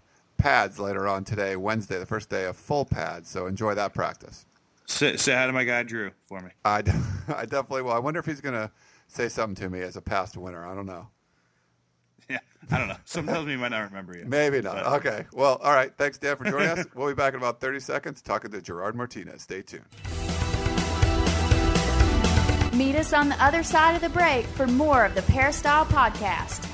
[0.45, 3.31] pads later on today, Wednesday, the first day of full pads.
[3.31, 4.45] So enjoy that practice.
[4.85, 6.51] Say, say hi to my guy Drew for me.
[6.67, 6.77] I,
[7.35, 7.93] I definitely will.
[7.93, 8.71] I wonder if he's going to
[9.09, 10.67] say something to me as a past winner.
[10.67, 11.09] I don't know.
[12.31, 12.39] Yeah,
[12.71, 12.97] I don't know.
[13.05, 14.25] Some tells me he might not remember you.
[14.25, 14.77] Maybe not.
[14.77, 14.87] But.
[14.95, 15.27] Okay.
[15.35, 15.93] Well, all right.
[15.99, 16.87] Thanks, Dan, for joining us.
[16.95, 19.43] We'll be back in about 30 seconds talking to Gerard Martinez.
[19.43, 19.85] Stay tuned.
[22.73, 26.74] Meet us on the other side of the break for more of the Peristyle Podcast.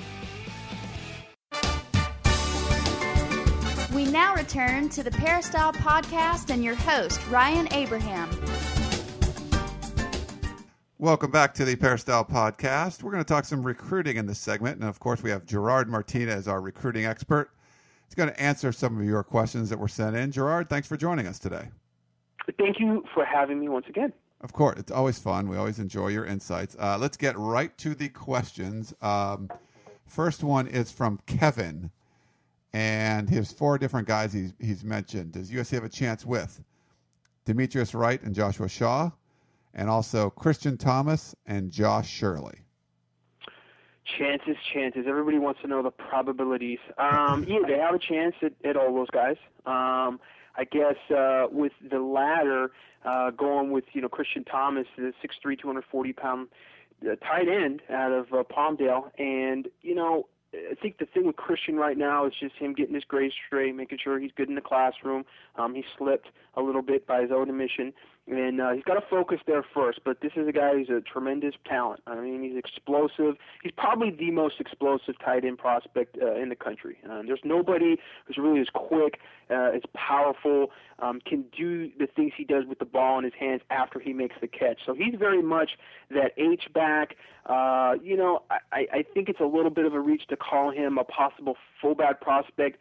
[3.93, 8.29] We now return to the Peristyle Podcast and your host, Ryan Abraham.
[10.97, 13.03] Welcome back to the Peristyle Podcast.
[13.03, 14.79] We're going to talk some recruiting in this segment.
[14.79, 17.51] And of course, we have Gerard Martinez, our recruiting expert.
[18.07, 20.31] He's going to answer some of your questions that were sent in.
[20.31, 21.67] Gerard, thanks for joining us today.
[22.57, 24.13] Thank you for having me once again.
[24.39, 25.49] Of course, it's always fun.
[25.49, 26.77] We always enjoy your insights.
[26.79, 28.93] Uh, let's get right to the questions.
[29.01, 29.49] Um,
[30.05, 31.91] first one is from Kevin,
[32.73, 35.33] and his four different guys he's, he's mentioned.
[35.33, 36.61] Does USC have a chance with
[37.45, 39.11] Demetrius Wright and Joshua Shaw?
[39.73, 42.59] and also Christian Thomas and Josh Shirley.
[44.17, 45.05] Chances, chances.
[45.07, 46.79] Everybody wants to know the probabilities.
[46.97, 49.37] Um, yeah, they have a chance at, at all those guys.
[49.65, 50.19] Um,
[50.57, 52.71] I guess uh, with the latter,
[53.05, 56.47] uh, going with you know Christian Thomas, the 6'3", 240 pound
[57.09, 61.37] uh, tight end out of uh, Palmdale, and you know I think the thing with
[61.37, 64.55] Christian right now is just him getting his grades straight, making sure he's good in
[64.55, 65.23] the classroom.
[65.55, 67.93] Um, he slipped a little bit by his own admission,
[68.27, 70.01] and uh, he's got to focus there first.
[70.05, 72.01] But this is a guy who's a tremendous talent.
[72.05, 73.35] I mean, he's explosive.
[73.63, 76.97] He's probably the most explosive tight end prospect uh, in the country.
[77.09, 82.33] Uh, there's nobody who's really as quick, uh, as powerful, um, can do the things
[82.37, 84.79] he does with the ball in his hands after he makes the catch.
[84.85, 85.71] So he's very much
[86.11, 87.15] that H back.
[87.47, 90.71] Uh, you know, I, I think it's a little bit of a reach to call
[90.71, 92.77] him a possible fullback prospect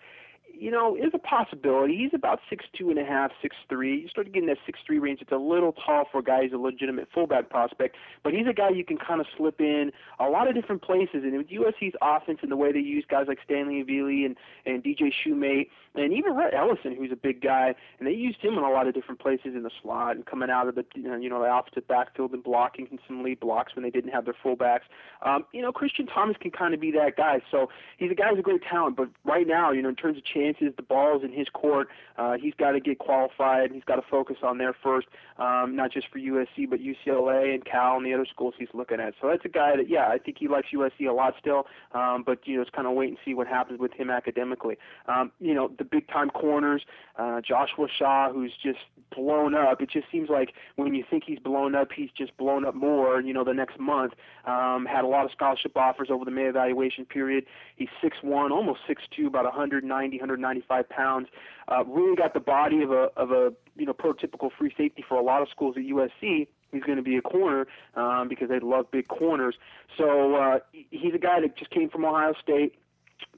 [0.60, 1.96] you know, is a possibility.
[1.96, 4.02] He's about six two and a half, six three.
[4.02, 5.22] You start getting that six three range.
[5.22, 8.52] It's a little tall for a guy who's a legitimate fullback prospect, but he's a
[8.52, 11.24] guy you can kind of slip in a lot of different places.
[11.24, 14.84] And with USC's offense and the way they use guys like Stanley Havili and and
[14.84, 18.62] DJ Shoemate and even Rhett Ellison, who's a big guy, and they used him in
[18.62, 21.42] a lot of different places in the slot and coming out of the you know
[21.42, 24.82] the opposite backfield and blocking some lead blocks when they didn't have their fullbacks.
[25.22, 27.40] Um, you know, Christian Thomas can kind of be that guy.
[27.50, 30.18] So he's a guy who's a great talent, but right now, you know, in terms
[30.18, 31.88] of chances, the ball's in his court.
[32.16, 33.72] Uh, he's got to get qualified.
[33.72, 35.08] He's got to focus on there first,
[35.38, 39.00] um, not just for USC, but UCLA and Cal and the other schools he's looking
[39.00, 39.14] at.
[39.20, 42.22] So that's a guy that, yeah, I think he likes USC a lot still, um,
[42.24, 44.76] but you know, it's kind of wait and see what happens with him academically.
[45.06, 46.82] Um, you know, the big time corners,
[47.18, 48.78] uh, Joshua Shaw, who's just
[49.14, 49.80] blown up.
[49.80, 53.20] It just seems like when you think he's blown up, he's just blown up more.
[53.20, 54.12] You know, the next month,
[54.46, 57.44] um, had a lot of scholarship offers over the May evaluation period.
[57.76, 61.28] He's six one, almost six two, about 190, 195 pounds.
[61.68, 65.16] Uh, really got the body of a of a you know prototypical free safety for
[65.16, 68.60] a lot of schools at USC he's going to be a corner um, because they
[68.60, 69.56] love big corners.
[69.98, 72.76] So uh, he's a guy that just came from Ohio State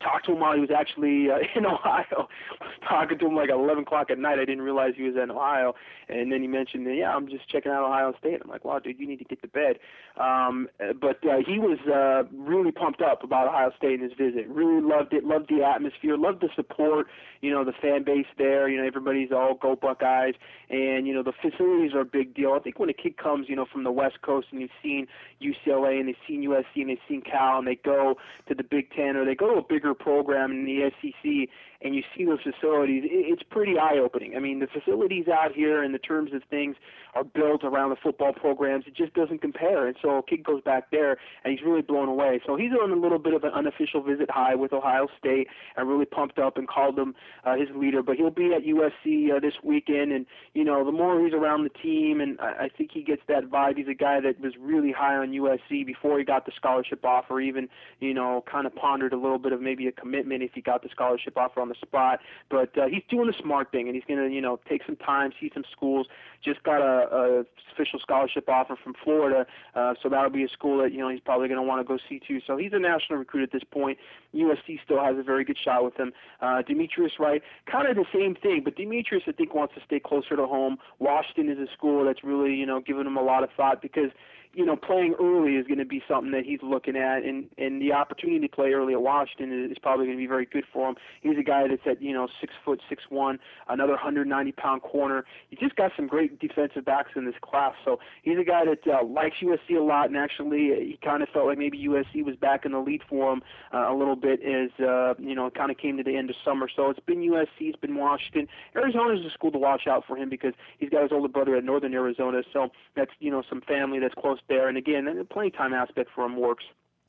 [0.01, 2.29] talked to him while he was actually uh, in Ohio.
[2.61, 4.38] I was talking to him like at 11 o'clock at night.
[4.38, 5.75] I didn't realize he was in Ohio.
[6.09, 8.40] And then he mentioned, yeah, I'm just checking out Ohio State.
[8.42, 9.79] I'm like, wow, dude, you need to get to bed.
[10.16, 10.68] Um,
[11.01, 14.49] but uh, he was uh, really pumped up about Ohio State in his visit.
[14.49, 15.25] Really loved it.
[15.25, 16.16] Loved the atmosphere.
[16.16, 17.07] Loved the support.
[17.40, 18.68] You know, the fan base there.
[18.68, 20.35] You know, everybody's all go Buckeyes.
[20.71, 22.53] And you know, the facilities are a big deal.
[22.53, 25.07] I think when a kid comes, you know, from the West Coast and they've seen
[25.42, 28.16] UCLA and they've seen USC and they've seen Cal and they go
[28.49, 31.48] to the Big Ten or they go to a bigger program in the SEC
[31.85, 34.35] and you see those facilities, it's pretty eye opening.
[34.37, 36.77] I mean, the facilities out here, in the terms of things,
[37.14, 38.85] are built around the football programs.
[38.87, 39.87] It just doesn't compare.
[39.87, 42.40] And so kid goes back there, and he's really blown away.
[42.47, 45.88] So he's on a little bit of an unofficial visit high with Ohio State, and
[45.88, 47.14] really pumped up and called him
[47.45, 48.03] uh, his leader.
[48.03, 51.64] But he'll be at USC uh, this weekend, and you know, the more he's around
[51.64, 53.77] the team, and I, I think he gets that vibe.
[53.77, 57.40] He's a guy that was really high on USC before he got the scholarship offer.
[57.40, 57.68] Even
[58.01, 60.83] you know, kind of pondered a little bit of maybe a commitment if he got
[60.83, 62.20] the scholarship offer on the spot.
[62.50, 64.96] But uh, he's doing the smart thing, and he's going to, you know, take some
[64.96, 66.06] time, see some schools.
[66.44, 70.82] Just got a, a official scholarship offer from Florida, uh, so that'll be a school
[70.82, 72.40] that you know he's probably going to want to go see too.
[72.46, 73.98] So he's a national recruit at this point.
[74.35, 76.12] USC still has a very good shot with him.
[76.40, 80.01] Uh, Demetrius Wright, kind of the same thing, but Demetrius I think wants to stay
[80.01, 80.79] closer to home.
[80.99, 84.11] Washington is a school that's really you know giving him a lot of thought because
[84.55, 87.81] you know, playing early is going to be something that he's looking at, and and
[87.81, 90.90] the opportunity to play early at Washington is, probably going to be very good for
[90.90, 90.97] him.
[91.23, 95.25] He's a guy that's at you know six foot six one, another 190 pound corner.
[95.49, 98.87] He just got some great defensive backs in this class, so he's a guy that
[98.87, 102.37] uh, likes USC a lot, and actually he kind of felt like maybe USC was
[102.37, 103.42] back in the lead for him
[103.73, 106.37] uh, a little bit as uh, you know kind of came to the end of
[106.44, 106.68] summer.
[106.74, 108.48] So it's been USC, it's been Washington.
[108.76, 111.56] Arizona is a school to watch out for him because he's got his older brother
[111.56, 114.68] at Northern Arizona, so that's you know some family that's close there.
[114.68, 116.64] And again, the playing time aspect for him works.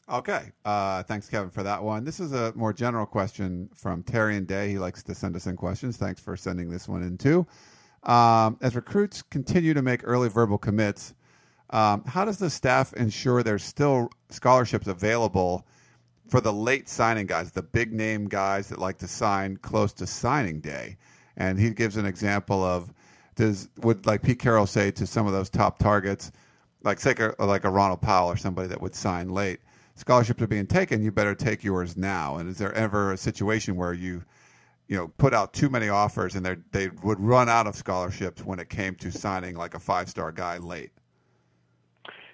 [0.09, 0.51] Okay.
[0.65, 2.03] Uh, thanks, Kevin, for that one.
[2.03, 4.69] This is a more general question from Terry and Day.
[4.69, 5.95] He likes to send us in questions.
[5.95, 7.47] Thanks for sending this one in, too.
[8.03, 11.13] Um, as recruits continue to make early verbal commits,
[11.69, 15.65] um, how does the staff ensure there's still scholarships available
[16.27, 20.07] for the late signing guys, the big name guys that like to sign close to
[20.07, 20.97] signing day?
[21.37, 22.91] And he gives an example of
[23.35, 26.31] does would like Pete Carroll say to some of those top targets,
[26.83, 29.59] like say a, like a Ronald Powell or somebody that would sign late.
[29.95, 31.03] Scholarships are being taken.
[31.03, 32.37] You better take yours now.
[32.37, 34.23] And is there ever a situation where you,
[34.87, 38.43] you know, put out too many offers and they they would run out of scholarships
[38.43, 40.91] when it came to signing like a five star guy late?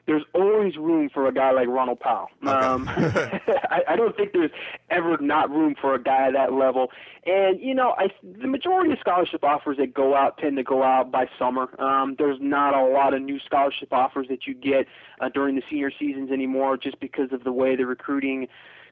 [0.10, 2.30] There's always room for a guy like Ronald Powell.
[2.44, 2.52] Okay.
[2.52, 4.50] Um, I, I don't think there's
[4.90, 6.88] ever not room for a guy at that level.
[7.28, 10.82] And you know, I the majority of scholarship offers that go out tend to go
[10.82, 11.70] out by summer.
[11.80, 14.88] Um, there's not a lot of new scholarship offers that you get
[15.22, 18.48] uh, during the senior seasons anymore, just because of the way the recruiting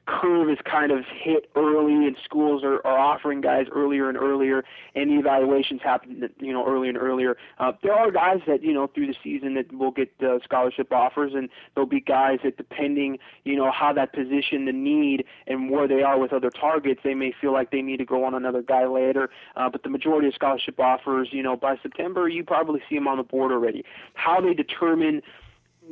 [0.08, 4.64] curve is kind of hit early and schools are, are offering guys earlier and earlier
[4.94, 7.36] and the evaluations happen you know earlier and earlier.
[7.58, 10.90] Uh, there are guys that you know through the season that will get uh, scholarship
[10.92, 15.70] offers and there'll be guys that depending you know how that position the need and
[15.70, 18.34] where they are with other targets they may feel like they need to go on
[18.34, 19.28] another guy later.
[19.56, 23.06] Uh, but the majority of scholarship offers you know by September you probably see them
[23.06, 23.84] on the board already.
[24.14, 25.22] How they determine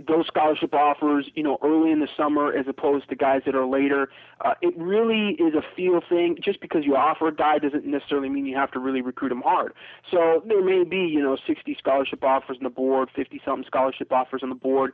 [0.06, 3.66] those scholarship offers, you know, early in the summer as opposed to guys that are
[3.66, 4.08] later.
[4.44, 6.36] Uh, it really is a feel thing.
[6.42, 9.42] Just because you offer a guy doesn't necessarily mean you have to really recruit him
[9.42, 9.72] hard.
[10.10, 14.12] So there may be, you know, 60 scholarship offers on the board, 50 something scholarship
[14.12, 14.92] offers on the board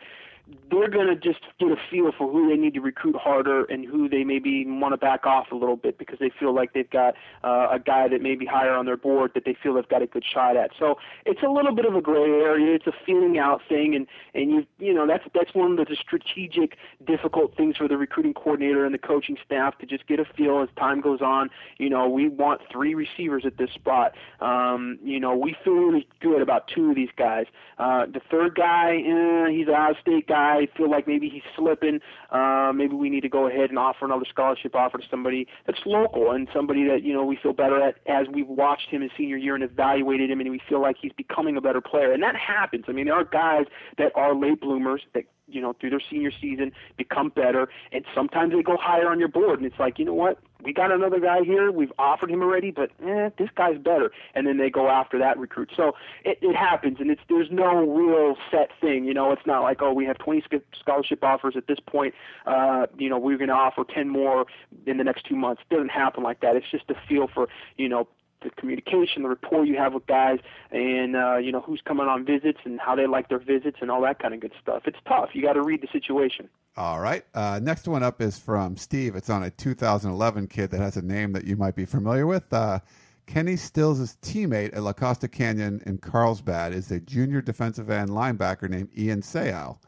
[0.70, 3.86] they're going to just get a feel for who they need to recruit harder and
[3.86, 6.90] who they maybe want to back off a little bit because they feel like they've
[6.90, 9.88] got uh, a guy that may be higher on their board that they feel they've
[9.88, 10.70] got a good shot at.
[10.78, 12.74] So it's a little bit of a gray area.
[12.74, 15.96] It's a feeling out thing, and and you you know that's that's one of the
[15.96, 16.76] strategic
[17.06, 20.62] difficult things for the recruiting coordinator and the coaching staff to just get a feel
[20.62, 21.50] as time goes on.
[21.78, 24.14] You know, we want three receivers at this spot.
[24.40, 27.46] Um, you know, we feel really good about two of these guys.
[27.78, 30.62] Uh, the third guy, eh, he's an out-of-state guy.
[30.62, 32.00] I feel like maybe he's slipping.
[32.30, 35.80] Uh, maybe we need to go ahead and offer another scholarship offer to somebody that's
[35.84, 39.10] local and somebody that you know we feel better at as we've watched him his
[39.16, 42.12] senior year and evaluated him, and we feel like he's becoming a better player.
[42.12, 42.84] And that happens.
[42.88, 43.66] I mean, there are guys
[43.98, 48.52] that are late bloomers that you know, through their senior season, become better, and sometimes
[48.52, 51.20] they go higher on your board, and it's like, you know what, we got another
[51.20, 54.88] guy here, we've offered him already, but eh, this guy's better, and then they go
[54.88, 55.70] after that recruit.
[55.76, 55.92] So
[56.24, 59.82] it, it happens, and it's there's no real set thing, you know, it's not like
[59.82, 60.44] oh we have 20
[60.78, 62.14] scholarship offers at this point,
[62.46, 64.46] uh, you know, we're going to offer 10 more
[64.86, 65.62] in the next two months.
[65.68, 66.56] It doesn't happen like that.
[66.56, 68.08] It's just a feel for you know
[68.42, 70.38] the communication, the rapport you have with guys,
[70.70, 73.90] and uh, you know who's coming on visits and how they like their visits and
[73.90, 74.82] all that kind of good stuff.
[74.86, 75.30] It's tough.
[75.32, 76.48] You got to read the situation.
[76.76, 77.24] All right.
[77.34, 79.14] Uh, next one up is from Steve.
[79.14, 82.50] It's on a 2011 kid that has a name that you might be familiar with.
[82.52, 82.80] Uh,
[83.26, 88.68] Kenny Stills' teammate at La Costa Canyon in Carlsbad is a junior defensive end linebacker
[88.68, 89.78] named Ian Seau.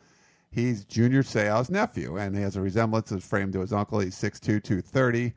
[0.50, 3.98] He's Junior Seau's nephew, and he has a resemblance of frame to his uncle.
[3.98, 5.32] He's 6'2", 230.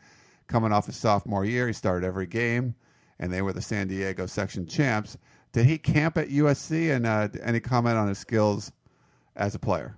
[0.48, 2.76] Coming off his sophomore year, he started every game
[3.20, 5.18] and they were the San Diego section champs.
[5.52, 6.96] Did he camp at USC?
[6.96, 8.72] And uh, any comment on his skills
[9.36, 9.96] as a player?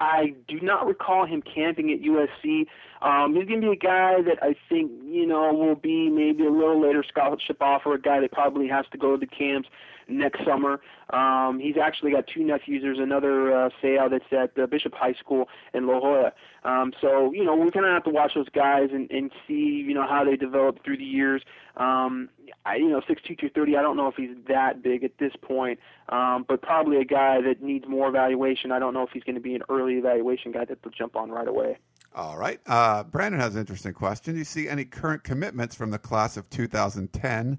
[0.00, 2.66] I do not recall him camping at USC.
[3.02, 6.46] Um, he's going to be a guy that I think you know will be maybe
[6.46, 7.94] a little later scholarship offer.
[7.94, 9.68] A guy that probably has to go to the camps
[10.08, 10.80] next summer.
[11.10, 12.82] Um, he's actually got two nephews.
[12.82, 16.32] There's another uh, that's at uh, Bishop High School in La Jolla.
[16.64, 19.94] Um, so you know we're gonna have to watch those guys and, and see you
[19.94, 21.42] know how they develop through the years.
[21.76, 22.28] Um,
[22.64, 23.76] I, you know, six two two thirty.
[23.76, 27.40] I don't know if he's that big at this point, um, but probably a guy
[27.42, 28.72] that needs more evaluation.
[28.72, 31.16] I don't know if he's going to be an early evaluation guy that they'll jump
[31.16, 31.78] on right away.
[32.14, 32.60] All right.
[32.66, 34.34] Uh, Brandon has an interesting question.
[34.34, 37.58] Do you see any current commitments from the class of 2010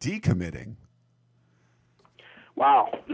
[0.00, 0.76] decommitting?
[2.60, 2.90] Wow,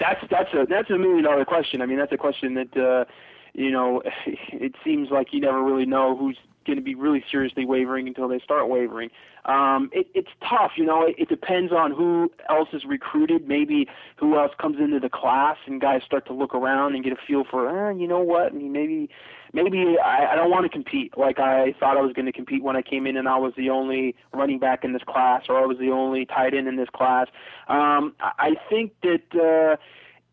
[0.00, 1.82] that's that's a that's a million dollar question.
[1.82, 3.04] I mean, that's a question that uh,
[3.52, 7.64] you know it seems like you never really know who's going to be really seriously
[7.64, 9.10] wavering until they start wavering.
[9.44, 11.06] Um, it, it's tough, you know.
[11.06, 13.46] It, it depends on who else is recruited.
[13.46, 17.12] Maybe who else comes into the class, and guys start to look around and get
[17.12, 18.52] a feel for, eh, you know what?
[18.52, 19.10] I mean, maybe,
[19.52, 22.62] maybe I, I don't want to compete like I thought I was going to compete
[22.62, 25.58] when I came in, and I was the only running back in this class, or
[25.58, 27.28] I was the only tight end in this class.
[27.68, 29.74] Um, I think that.
[29.74, 29.76] Uh,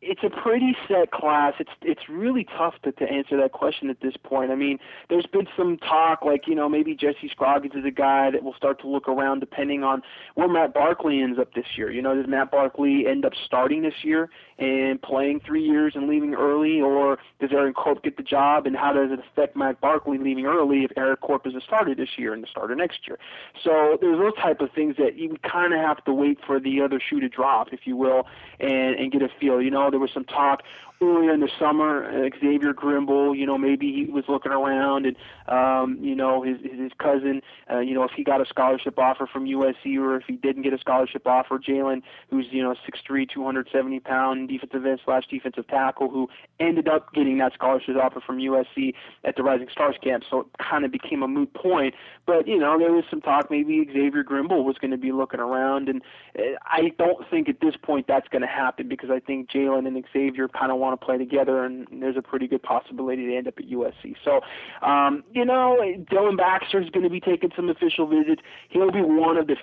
[0.02, 1.54] it's a pretty set class.
[1.60, 4.52] It's it's really tough to, to answer that question at this point.
[4.52, 8.32] I mean, there's been some talk like you know maybe Jesse Scroggins is a guy
[8.32, 10.02] that will start to look around depending on
[10.36, 11.92] where Matt Barkley ends up this year.
[11.92, 14.30] You know, does Matt Barkley end up starting this year
[14.62, 18.68] and playing three years and leaving early, or does Aaron Corp get the job?
[18.68, 21.96] And how does it affect Matt Barkley leaving early if Aaron Corp is a starter
[21.96, 23.18] this year and the starter next year?
[23.64, 26.82] So there's those type of things that you kind of have to wait for the
[26.82, 28.28] other shoe to drop, if you will,
[28.60, 29.60] and and get a feel.
[29.60, 30.62] You know there was some talk
[31.02, 35.16] earlier in the summer, uh, Xavier Grimble, you know, maybe he was looking around and,
[35.48, 37.42] um, you know, his, his cousin,
[37.72, 40.62] uh, you know, if he got a scholarship offer from USC or if he didn't
[40.62, 42.76] get a scholarship offer, Jalen, who's, you know,
[43.10, 46.30] 6'3", 270 pound defensive end slash defensive tackle who
[46.60, 48.94] ended up getting that scholarship offer from USC
[49.24, 50.24] at the Rising Stars camp.
[50.30, 51.96] So it kind of became a moot point.
[52.26, 55.40] But, you know, there was some talk maybe Xavier Grimble was going to be looking
[55.40, 55.90] around.
[55.90, 56.02] And
[56.38, 59.88] uh, I don't think at this point that's going to happen because I think Jalen
[59.88, 63.26] and Xavier kind of want want to play together, and there's a pretty good possibility
[63.26, 64.16] they end up at USC.
[64.24, 64.42] So,
[64.86, 65.78] um, you know,
[66.10, 68.42] Dillon Baxter is going to be taking some official visits.
[68.70, 69.56] He'll be one of the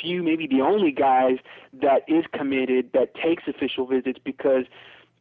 [0.00, 1.36] few, maybe the only guys
[1.80, 4.64] that is committed that takes official visits because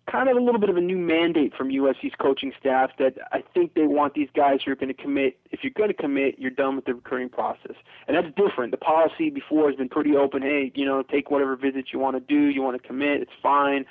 [0.09, 3.43] kind of a little bit of a new mandate from USC's coaching staff that I
[3.53, 5.37] think they want these guys who are going to commit.
[5.51, 7.75] If you're going to commit, you're done with the recruiting process,
[8.07, 8.71] and that's different.
[8.71, 10.41] The policy before has been pretty open.
[10.41, 12.47] Hey, you know, take whatever visits you want to do.
[12.47, 13.85] You want to commit, it's fine.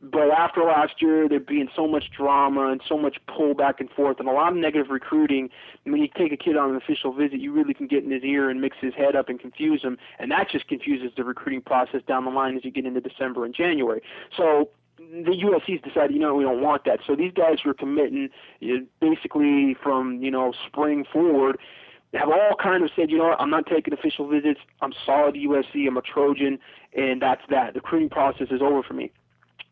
[0.00, 3.90] But after last year, there being so much drama and so much pull back and
[3.90, 5.50] forth and a lot of negative recruiting,
[5.84, 8.22] when you take a kid on an official visit, you really can get in his
[8.24, 11.60] ear and mix his head up and confuse him, and that just confuses the recruiting
[11.60, 14.02] process down the line as you get into December and January.
[14.36, 17.00] So the USC's decided, you know, we don't want that.
[17.06, 18.30] So these guys who are committing
[19.00, 21.58] basically from, you know, spring forward
[22.14, 24.60] have all kind of said, you know what, I'm not taking official visits.
[24.80, 25.88] I'm solid USC.
[25.88, 26.58] I'm a Trojan,
[26.94, 27.74] and that's that.
[27.74, 29.10] The recruiting process is over for me.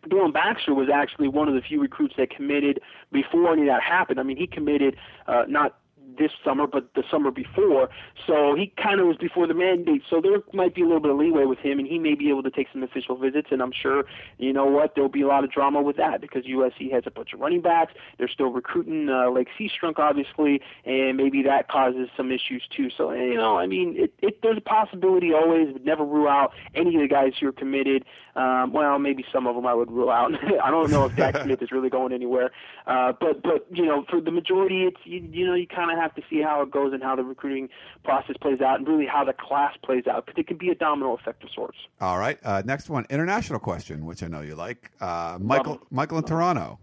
[0.08, 2.80] Dillon Baxter was actually one of the few recruits that committed
[3.12, 4.18] before any of that happened.
[4.18, 4.96] I mean, he committed
[5.26, 5.80] uh, not
[6.18, 7.88] this summer, but the summer before.
[8.26, 10.02] So he kind of was before the mandate.
[10.08, 12.28] So there might be a little bit of leeway with him, and he may be
[12.28, 13.48] able to take some official visits.
[13.50, 14.04] And I'm sure,
[14.38, 17.10] you know what, there'll be a lot of drama with that because USC has a
[17.10, 17.94] bunch of running backs.
[18.18, 22.88] They're still recruiting uh, Lache Seastrunk, obviously, and maybe that causes some issues too.
[22.96, 25.74] So you know, I mean, it, it there's a possibility always.
[25.82, 28.04] Never rule out any of the guys who are committed.
[28.36, 30.32] Um, well, maybe some of them I would rule out.
[30.62, 32.50] I don't know if Jack Smith is really going anywhere,
[32.86, 35.98] uh, but but you know, for the majority, it's you, you know you kind of
[35.98, 37.68] have to see how it goes and how the recruiting
[38.04, 40.74] process plays out, and really how the class plays out, because it can be a
[40.74, 41.78] domino effect of sorts.
[42.00, 44.90] All right, uh, next one, international question, which I know you like.
[45.00, 46.78] Uh, Michael, Michael in Toronto.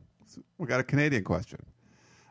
[0.58, 1.66] We got a Canadian question.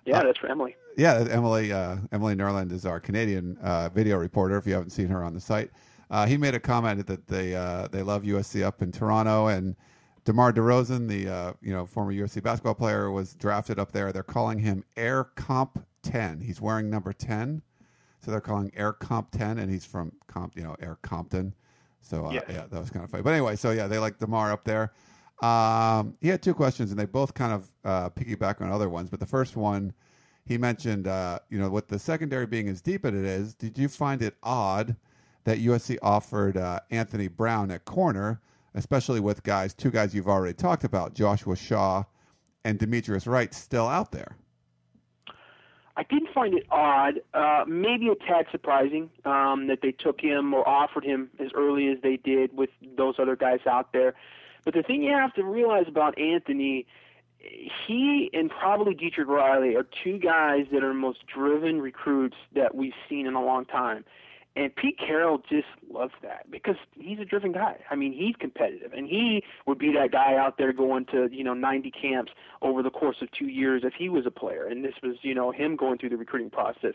[0.05, 0.77] Yeah, that's for Emily.
[0.97, 1.73] Yeah, Emily.
[1.73, 4.57] Uh, Emily Nerland is our Canadian uh, video reporter.
[4.57, 5.71] If you haven't seen her on the site,
[6.11, 9.74] uh, he made a comment that they uh, they love USC up in Toronto, and
[10.24, 14.12] DeMar DeRozan, the uh, you know former USC basketball player, was drafted up there.
[14.12, 16.40] They're calling him Air Comp 10.
[16.40, 17.62] He's wearing number 10,
[18.24, 21.54] so they're calling Air Comp 10, and he's from Comp, you know, Air Compton.
[22.00, 22.44] So uh, Yes.
[22.48, 23.22] yeah, that was kind of funny.
[23.24, 24.92] But anyway, so yeah, they like DeMar up there.
[25.42, 29.11] Um, he had two questions, and they both kind of uh, piggyback on other ones.
[29.11, 29.92] But the first one,
[30.44, 33.76] he mentioned, uh, you know, with the secondary being as deep as it is, did
[33.76, 34.96] you find it odd
[35.47, 38.40] that USC offered uh, Anthony Brown at corner,
[38.74, 42.03] especially with guys, two guys you've already talked about, Joshua Shaw
[42.64, 44.36] and Demetrius Wright, still out there?
[45.97, 50.53] I didn't find it odd, uh, maybe a tad surprising um, that they took him
[50.53, 54.14] or offered him as early as they did with those other guys out there.
[54.64, 56.86] But the thing you have to realize about Anthony,
[57.86, 62.74] he and probably Dietrich Riley are two guys that are the most driven recruits that
[62.74, 64.05] we've seen in a long time.
[64.57, 67.76] And Pete Carroll just loves that because he's a driven guy.
[67.90, 71.44] I mean, he's competitive, and he would be that guy out there going to you
[71.44, 72.32] know 90 camps
[72.62, 74.66] over the course of two years if he was a player.
[74.66, 76.94] And this was you know him going through the recruiting process.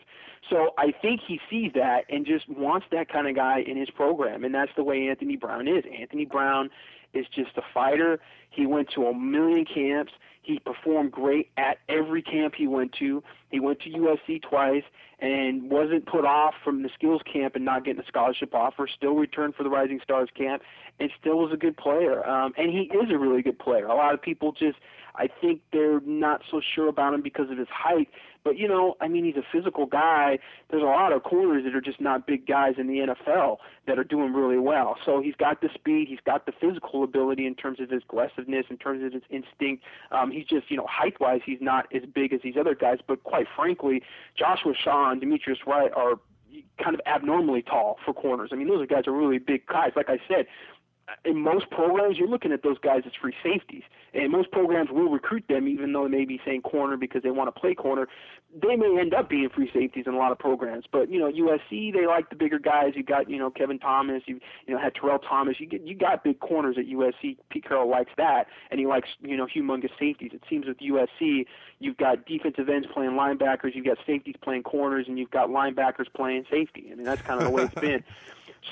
[0.50, 3.90] So I think he sees that and just wants that kind of guy in his
[3.90, 5.84] program, and that's the way Anthony Brown is.
[5.98, 6.68] Anthony Brown
[7.14, 8.20] is just a fighter.
[8.50, 10.12] He went to a million camps.
[10.42, 13.22] He performed great at every camp he went to.
[13.50, 14.82] He went to USC twice
[15.20, 18.88] and wasn't put off from the skills camp and not getting a scholarship offer.
[18.88, 20.62] Still returned for the Rising Stars camp
[20.98, 22.26] and still was a good player.
[22.28, 23.86] Um, and he is a really good player.
[23.86, 24.78] A lot of people just,
[25.14, 28.08] I think they're not so sure about him because of his height.
[28.44, 30.38] But you know, I mean, he's a physical guy.
[30.70, 33.98] There's a lot of corners that are just not big guys in the NFL that
[33.98, 34.96] are doing really well.
[35.04, 38.66] So he's got the speed, he's got the physical ability in terms of his aggressiveness,
[38.68, 39.84] in terms of his instinct.
[40.10, 42.98] Um, he's just, you know, height-wise, he's not as big as these other guys.
[43.06, 44.02] But quite frankly,
[44.36, 46.18] Joshua Shaw and Demetrius Wright are
[46.82, 48.50] kind of abnormally tall for corners.
[48.52, 49.92] I mean, those guys are really big guys.
[49.94, 50.46] Like I said,
[51.24, 53.82] in most programs, you're looking at those guys as free safeties,
[54.14, 57.30] and most programs will recruit them, even though they may be saying corner because they
[57.30, 58.08] want to play corner.
[58.60, 61.30] They may end up being free safeties in a lot of programs, but you know
[61.30, 62.92] USC they like the bigger guys.
[62.94, 65.58] You got you know Kevin Thomas, you you know had Terrell Thomas.
[65.58, 67.38] You get you got big corners at USC.
[67.50, 70.32] Pete Carroll likes that, and he likes you know humongous safeties.
[70.34, 71.46] It seems with USC
[71.78, 76.06] you've got defensive ends playing linebackers, you've got safeties playing corners, and you've got linebackers
[76.14, 76.88] playing safety.
[76.92, 78.04] I mean that's kind of the way it's been.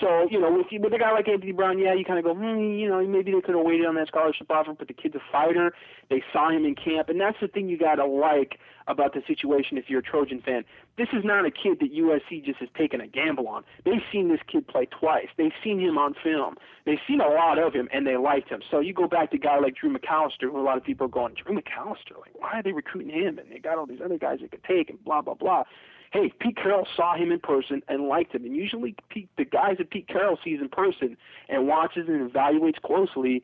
[0.00, 2.34] So, you know, with, with a guy like Anthony Brown, yeah, you kind of go,
[2.34, 5.16] hmm, you know, maybe they could have waited on that scholarship offer, but the kid's
[5.16, 5.72] a fighter.
[6.08, 9.22] They saw him in camp, and that's the thing you got to like about the
[9.26, 10.64] situation if you're a Trojan fan.
[10.96, 13.64] This is not a kid that USC just has taken a gamble on.
[13.84, 15.28] They've seen this kid play twice.
[15.36, 16.56] They've seen him on film.
[16.86, 18.62] They've seen a lot of him, and they liked him.
[18.70, 21.06] So you go back to a guy like Drew McAllister, who a lot of people
[21.06, 23.38] are going, Drew McAllister, like, why are they recruiting him?
[23.38, 25.64] And they got all these other guys they could take, and blah, blah, blah
[26.10, 28.44] hey, Pete Carroll saw him in person and liked him.
[28.44, 31.16] And usually, Pete, the guys that Pete Carroll sees in person
[31.48, 33.42] and watches and evaluates closely,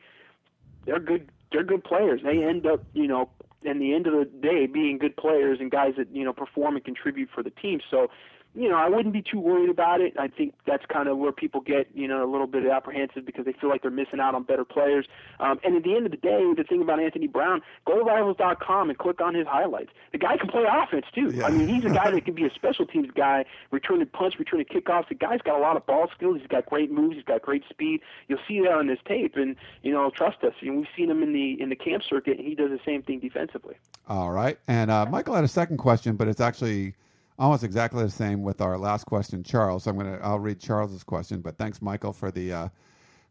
[0.84, 2.20] they're good they're good players.
[2.24, 3.30] They end up, you know,
[3.62, 6.76] in the end of the day, being good players and guys that you know perform
[6.76, 7.80] and contribute for the team.
[7.90, 8.08] So
[8.56, 10.14] you know, I wouldn't be too worried about it.
[10.18, 13.44] I think that's kind of where people get, you know, a little bit apprehensive because
[13.44, 15.06] they feel like they're missing out on better players.
[15.40, 18.04] Um, and at the end of the day, the thing about Anthony Brown, go to
[18.04, 19.90] rivals.com and click on his highlights.
[20.12, 21.30] The guy can play offense too.
[21.34, 21.46] Yeah.
[21.46, 24.66] I mean, he's a guy that can be a special teams guy, returning punts, returning
[24.66, 25.08] kickoffs.
[25.08, 26.38] The guy's got a lot of ball skills.
[26.40, 27.16] He's got great moves.
[27.16, 28.00] He's got great speed.
[28.28, 30.54] You'll see that on his tape, and you know, trust us.
[30.60, 32.80] You know, we've seen him in the in the camp circuit, and he does the
[32.86, 33.74] same thing defensively.
[34.08, 36.94] All right, and uh, Michael had a second question, but it's actually
[37.38, 39.86] almost exactly the same with our last question, Charles.
[39.86, 42.68] I'm gonna I'll read Charles's question, but thanks, Michael, for the uh,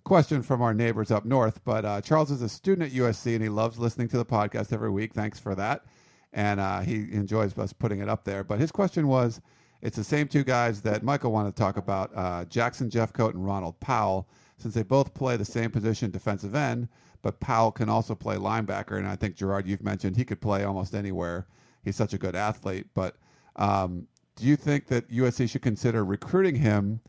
[0.03, 1.63] question from our neighbors up north.
[1.63, 4.73] But uh, Charles is a student at USC and he loves listening to the podcast
[4.73, 5.13] every week.
[5.13, 5.85] Thanks for that,
[6.33, 8.43] and uh, he enjoys us putting it up there.
[8.43, 9.41] But his question was,
[9.81, 13.45] it's the same two guys that Michael wanted to talk about: uh, Jackson Jeffcoat and
[13.45, 14.27] Ronald Powell,
[14.57, 16.87] since they both play the same position, defensive end.
[17.21, 20.63] But Powell can also play linebacker, and I think Gerard, you've mentioned he could play
[20.63, 21.47] almost anywhere.
[21.83, 23.17] He's such a good athlete, but
[23.55, 26.99] um, do you think that USC should consider recruiting him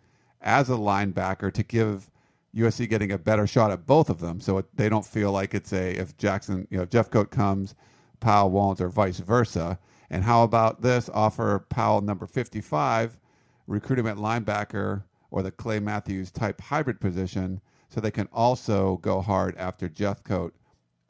[0.40, 2.10] as a linebacker to give
[2.56, 5.54] USC getting a better shot at both of them, so it, they don't feel like
[5.54, 7.74] it's a if Jackson, you know, if Jeffcoat comes,
[8.20, 9.78] Powell won't, or vice versa.
[10.08, 11.10] And how about this?
[11.12, 13.18] Offer Powell number fifty-five,
[13.66, 18.96] recruit him at linebacker or the Clay Matthews type hybrid position, so they can also
[18.98, 20.52] go hard after Jeffcoat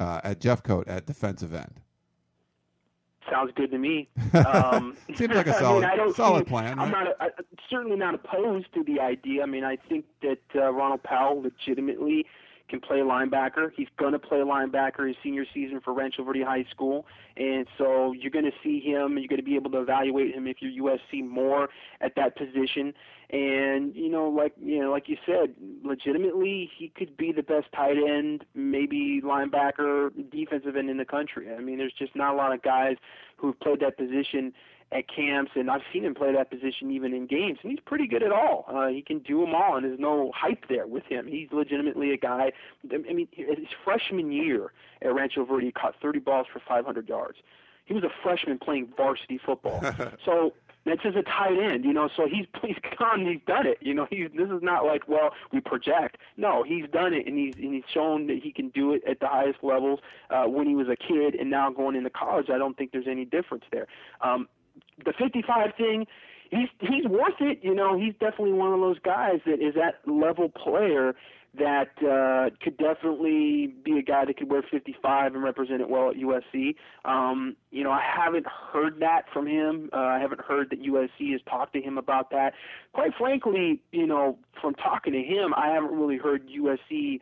[0.00, 1.80] uh, at Jeffcoat at defensive end.
[3.30, 4.08] Sounds good to me.
[4.36, 6.78] Um, Seems like a solid, I mean, solid see, plan.
[6.78, 7.30] I'm not a,
[7.70, 9.42] certainly not opposed to the idea.
[9.42, 12.26] I mean, I think that uh, Ronald Powell legitimately
[12.68, 13.70] can play linebacker.
[13.74, 17.06] He's going to play linebacker his senior season for Rancho Verde High School,
[17.36, 19.16] and so you're going to see him.
[19.16, 21.70] You're going to be able to evaluate him if you're USC more
[22.02, 22.92] at that position.
[23.30, 27.66] And you know, like you know, like you said, legitimately, he could be the best
[27.74, 31.52] tight end, maybe linebacker, defensive end in the country.
[31.52, 32.96] I mean, there's just not a lot of guys
[33.36, 34.52] who've played that position
[34.92, 38.06] at camps, and I've seen him play that position even in games, and he's pretty
[38.06, 38.64] good at all.
[38.68, 41.26] Uh, he can do them all, and there's no hype there with him.
[41.26, 42.52] He's legitimately a guy.
[42.92, 44.72] I mean, his freshman year
[45.02, 47.38] at Rancho Verde, he caught 30 balls for 500 yards.
[47.84, 49.82] He was a freshman playing varsity football.
[50.24, 50.52] so
[50.86, 52.08] that's as a tight end, you know.
[52.16, 54.06] So he's he's gone, he's done it, you know.
[54.08, 56.16] He's this is not like well we project.
[56.36, 59.20] No, he's done it, and he's and he's shown that he can do it at
[59.20, 62.48] the highest levels uh, when he was a kid, and now going into college.
[62.50, 63.86] I don't think there's any difference there.
[64.20, 64.48] Um,
[65.04, 66.06] the 55 thing,
[66.50, 67.60] he's he's worth it.
[67.62, 71.14] You know, he's definitely one of those guys that is that level player
[71.58, 76.10] that uh, could definitely be a guy that could wear 55 and represent it well
[76.10, 76.74] at USC.
[77.04, 79.90] Um, you know, I haven't heard that from him.
[79.92, 82.54] Uh, I haven't heard that USC has talked to him about that.
[82.92, 87.20] Quite frankly, you know, from talking to him, I haven't really heard USC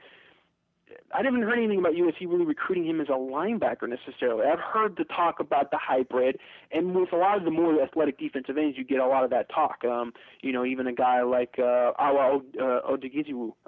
[1.14, 4.46] I haven't heard anything about USC really recruiting him as a linebacker necessarily.
[4.46, 6.38] I've heard the talk about the hybrid,
[6.72, 9.30] and with a lot of the more athletic defensive ends, you get a lot of
[9.30, 9.84] that talk.
[9.84, 10.12] Um,
[10.42, 12.96] you know, even a guy like uh, Awa uh,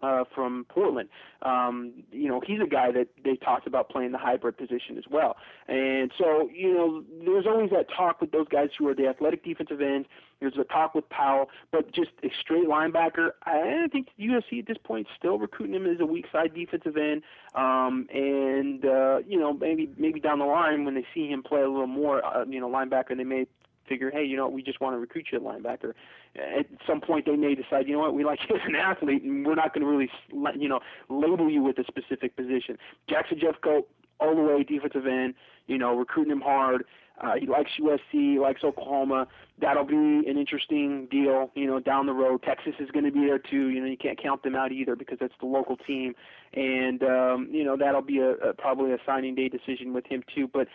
[0.03, 1.09] uh, from Portland.
[1.43, 5.05] Um, you know, he's a guy that they talked about playing the hybrid position as
[5.09, 5.37] well.
[5.69, 9.45] And so, you know, there's always that talk with those guys who are the athletic
[9.45, 10.09] defensive ends
[10.41, 13.31] there's a talk with Powell, but just a straight linebacker.
[13.45, 17.23] I think USC at this point still recruiting him as a weak side defensive end.
[17.55, 21.63] Um, and uh, you know maybe maybe down the line when they see him play
[21.63, 23.47] a little more, uh, you know, linebacker, they may
[23.89, 25.93] figure, hey, you know, we just want to recruit you at linebacker.
[26.37, 29.23] At some point, they may decide, you know what, we like you as an athlete,
[29.23, 30.11] and we're not going to really,
[30.59, 32.79] you know, label you with a specific position.
[33.09, 33.85] Jackson Jeffcoat,
[34.21, 35.35] all the way defensive end,
[35.67, 36.85] you know, recruiting him hard.
[37.21, 39.27] Uh, he likes USC, he likes Oklahoma.
[39.59, 42.43] That'll be an interesting deal, you know, down the road.
[42.43, 43.69] Texas is going to be there too.
[43.69, 46.15] You know, you can't count them out either because that's the local team,
[46.53, 50.23] and um, you know that'll be a, a probably a signing day decision with him
[50.35, 50.47] too.
[50.47, 50.69] But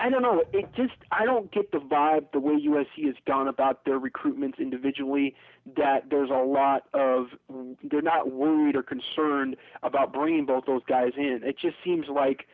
[0.00, 0.42] I don't know.
[0.52, 4.58] It just I don't get the vibe the way USC has gone about their recruitments
[4.58, 5.34] individually.
[5.76, 7.26] That there's a lot of
[7.82, 11.40] they're not worried or concerned about bringing both those guys in.
[11.44, 12.46] It just seems like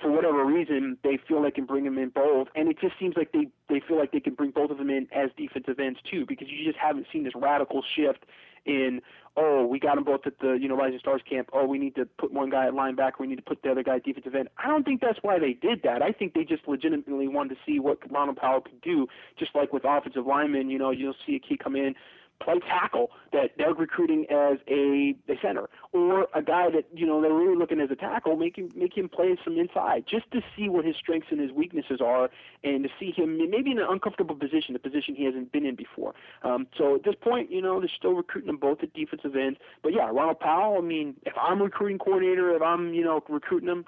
[0.00, 3.16] for whatever reason, they feel they can bring them in both, and it just seems
[3.16, 5.98] like they they feel like they can bring both of them in as defensive ends
[6.10, 8.24] too, because you just haven't seen this radical shift
[8.64, 9.00] in
[9.36, 11.50] oh we got them both at the you know Rising Stars camp.
[11.52, 13.20] Oh, we need to put one guy at linebacker.
[13.20, 14.48] We need to put the other guy at defensive end.
[14.58, 16.02] I don't think that's why they did that.
[16.02, 19.06] I think they just legitimately wanted to see what Ronald Powell could do.
[19.38, 21.94] Just like with offensive linemen, you know, you'll see a key come in
[22.42, 27.20] play tackle that they're recruiting as a, a center, or a guy that you know
[27.20, 30.40] they're really looking as a tackle, make him make him play some inside, just to
[30.56, 32.30] see what his strengths and his weaknesses are,
[32.64, 35.74] and to see him maybe in an uncomfortable position, a position he hasn't been in
[35.74, 36.14] before.
[36.42, 39.58] Um, so at this point, you know they're still recruiting them both at defensive ends.
[39.82, 40.78] But yeah, Ronald Powell.
[40.78, 43.84] I mean, if I'm recruiting coordinator, if I'm you know recruiting him,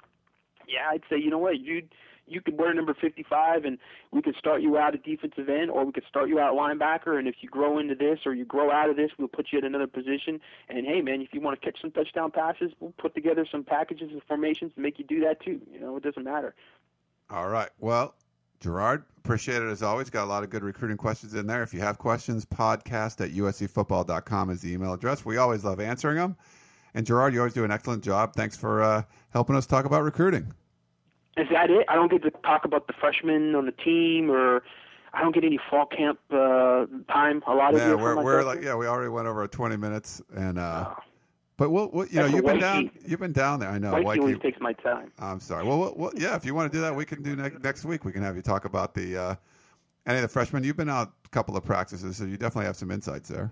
[0.67, 1.83] yeah, I'd say you know what, you
[2.27, 3.77] you could wear number 55 and
[4.11, 7.17] we could start you out at defensive end or we could start you out linebacker
[7.17, 9.57] and if you grow into this or you grow out of this we'll put you
[9.57, 12.93] at another position and hey man if you want to catch some touchdown passes we'll
[12.97, 16.03] put together some packages and formations to make you do that too you know it
[16.03, 16.55] doesn't matter
[17.29, 18.15] all right well
[18.61, 20.09] Gerard, appreciate it as always.
[20.09, 21.61] Got a lot of good recruiting questions in there.
[21.61, 25.25] If you have questions, podcast at uscfootball.com is the email address.
[25.25, 26.35] We always love answering them.
[26.95, 28.33] And Gerard, you always do an excellent job.
[28.33, 30.53] Thanks for uh, helping us talk about recruiting.
[31.37, 31.85] Is that it?
[31.89, 34.63] I don't get to talk about the freshmen on the team, or
[35.13, 37.41] I don't get any fall camp uh, time.
[37.47, 40.57] A lot of yeah, we're, we're like yeah, we already went over twenty minutes, and
[40.57, 41.03] uh, oh.
[41.57, 43.69] but we'll, we'll you know you've been down you've been down there.
[43.69, 43.93] I know.
[43.93, 45.11] Whitey always takes my time.
[45.19, 45.65] I'm sorry.
[45.65, 47.85] Well, well, well, yeah, if you want to do that, we can do ne- next
[47.85, 48.05] week.
[48.05, 49.35] We can have you talk about the uh,
[50.05, 50.63] any of the freshmen.
[50.63, 53.51] You've been out a couple of practices, so you definitely have some insights there.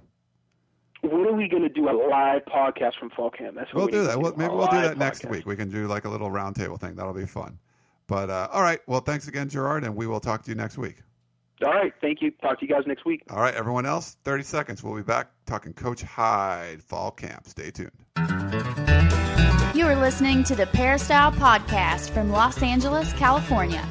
[1.02, 3.56] what are we going to do a live podcast from fall camp?
[3.56, 4.20] That's we'll we do that.
[4.20, 5.46] Well, maybe we'll do that next week.
[5.46, 6.96] We can do like a little roundtable thing.
[6.96, 7.58] That'll be fun.
[8.08, 8.80] But uh, all right.
[8.88, 10.98] Well, thanks again, Gerard, and we will talk to you next week.
[11.66, 11.94] All right.
[12.02, 12.32] Thank you.
[12.42, 13.24] Talk to you guys next week.
[13.30, 13.54] All right.
[13.56, 14.84] Everyone else, 30 seconds.
[14.84, 17.48] We'll be back talking Coach Hyde fall camp.
[17.48, 17.92] Stay tuned.
[19.76, 23.82] You are listening to the Peristyle Podcast from Los Angeles, California.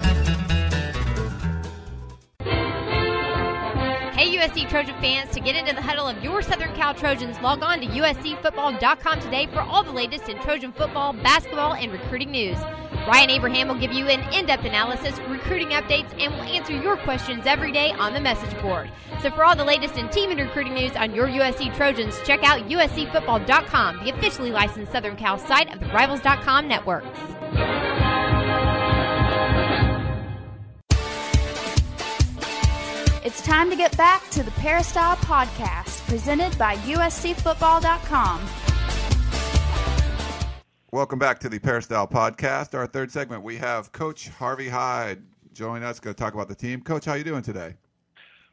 [4.15, 7.65] Hey, USC Trojan fans, to get into the huddle of your Southern Cal Trojans, log
[7.65, 12.59] on to USCFootball.com today for all the latest in Trojan football, basketball, and recruiting news.
[13.07, 16.97] Ryan Abraham will give you an in depth analysis, recruiting updates, and will answer your
[16.99, 18.91] questions every day on the message board.
[19.21, 22.45] So, for all the latest in team and recruiting news on your USC Trojans, check
[22.45, 27.05] out USCFootball.com, the officially licensed Southern Cal site of the Rivals.com network.
[33.25, 38.72] It's time to get back to the Peristyle Podcast, presented by USCFootball.com.
[40.93, 42.75] Welcome back to the Peristyle Podcast.
[42.75, 45.23] Our third segment, we have Coach Harvey Hyde
[45.55, 45.99] joining us.
[45.99, 46.83] Going to talk about the team.
[46.83, 47.77] Coach, how you doing today?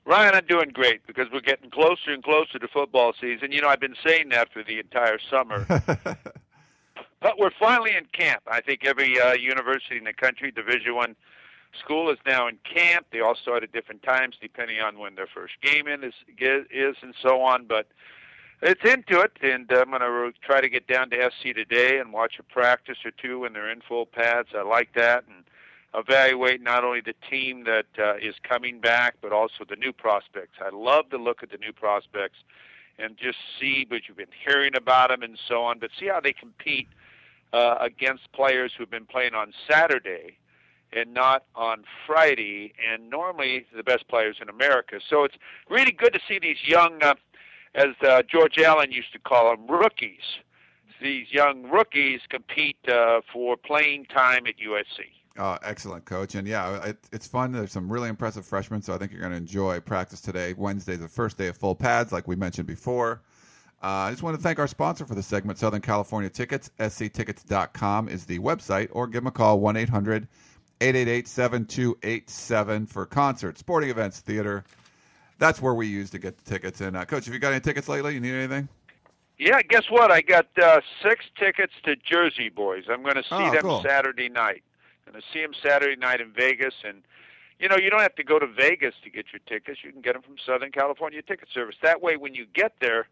[0.05, 3.51] Ryan, I'm doing great because we're getting closer and closer to football season.
[3.51, 5.65] You know, I've been saying that for the entire summer.
[7.19, 8.43] but we're finally in camp.
[8.47, 11.17] I think every uh, university in the country, Division One
[11.77, 13.07] school, is now in camp.
[13.11, 16.95] They all start at different times depending on when their first game in is is
[17.01, 17.65] and so on.
[17.65, 17.87] But
[18.61, 22.11] it's into it, and I'm going to try to get down to SC today and
[22.11, 24.49] watch a practice or two when they're in full pads.
[24.55, 25.45] I like that, and
[25.95, 30.57] evaluate not only the team that uh, is coming back, but also the new prospects.
[30.61, 32.37] I love to look at the new prospects
[32.97, 36.19] and just see what you've been hearing about them and so on, but see how
[36.19, 36.87] they compete
[37.53, 40.37] uh, against players who've been playing on Saturday
[40.91, 44.99] and not on Friday, and normally the best players in America.
[45.07, 45.35] So it's
[45.69, 47.01] really good to see these young.
[47.01, 47.13] Uh,
[47.75, 50.39] as uh, George Allen used to call them, rookies.
[51.01, 55.05] These young rookies compete uh, for playing time at USC.
[55.37, 56.35] Oh, excellent, coach.
[56.35, 57.53] And yeah, it, it's fun.
[57.53, 60.53] There's some really impressive freshmen, so I think you're going to enjoy practice today.
[60.57, 63.21] Wednesday's the first day of full pads, like we mentioned before.
[63.81, 66.69] Uh, I just want to thank our sponsor for the segment, Southern California Tickets.
[66.77, 70.27] sctickets.com is the website, or give them a call, 1 800
[70.81, 74.65] 888 7287 for concerts, sporting events, theater,
[75.39, 76.81] that's where we use to get the tickets.
[76.81, 78.13] And uh, coach, have you got any tickets lately?
[78.13, 78.67] You need anything?
[79.39, 80.11] Yeah, guess what?
[80.11, 82.83] I got uh, six tickets to Jersey Boys.
[82.89, 83.81] I'm going to see oh, them cool.
[83.81, 84.63] Saturday night.
[85.09, 87.01] Going to see them Saturday night in Vegas, and
[87.57, 89.79] you know you don't have to go to Vegas to get your tickets.
[89.83, 91.75] You can get them from Southern California Ticket Service.
[91.81, 93.07] That way, when you get there,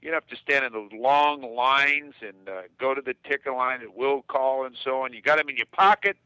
[0.00, 3.52] you don't have to stand in those long lines and uh, go to the ticket
[3.52, 5.12] line at will call and so on.
[5.12, 6.16] You got them in your pocket.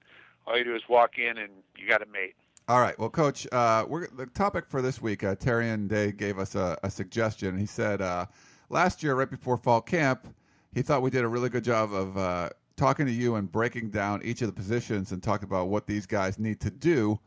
[0.47, 2.37] All you do is walk in, and you got a mate.
[2.69, 2.99] All right.
[2.99, 6.77] Well, Coach, uh, we're, the topic for this week, uh, Terrian Day gave us a,
[6.83, 7.57] a suggestion.
[7.57, 8.27] He said uh,
[8.71, 10.27] last year, right before fall camp,
[10.75, 13.91] he thought we did a really good job of uh, talking to you and breaking
[13.91, 17.21] down each of the positions and talk about what these guys need to do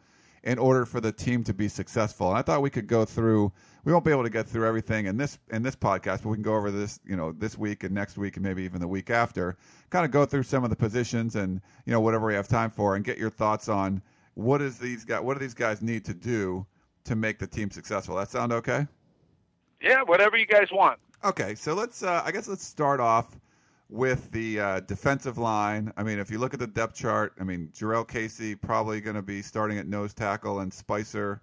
[0.44, 2.28] in order for the team to be successful.
[2.28, 3.50] And I thought we could go through.
[3.86, 6.36] We won't be able to get through everything in this in this podcast, but we
[6.36, 8.88] can go over this, you know, this week and next week and maybe even the
[8.90, 9.56] week after.
[9.90, 12.72] Kind of go through some of the positions and you know whatever we have time
[12.72, 14.02] for, and get your thoughts on
[14.40, 15.22] what is these guys?
[15.22, 16.66] What do these guys need to do
[17.04, 18.16] to make the team successful?
[18.16, 18.88] That sound okay?
[19.82, 21.00] Yeah, whatever you guys want.
[21.24, 22.04] Okay, so let's.
[22.04, 23.38] Uh, I guess let's start off
[23.90, 25.92] with the uh, defensive line.
[25.98, 29.16] I mean, if you look at the depth chart, I mean, Jurrell Casey probably going
[29.16, 31.42] to be starting at nose tackle and Spicer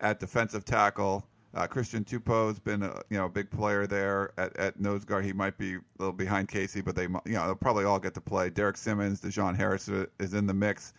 [0.00, 1.26] at defensive tackle.
[1.54, 5.24] Uh, Christian Tupou's been a you know a big player there at, at nose guard.
[5.24, 8.14] He might be a little behind Casey, but they you know they'll probably all get
[8.14, 8.48] to play.
[8.48, 9.88] Derek Simmons, DaJohn Harris
[10.20, 10.92] is in the mix.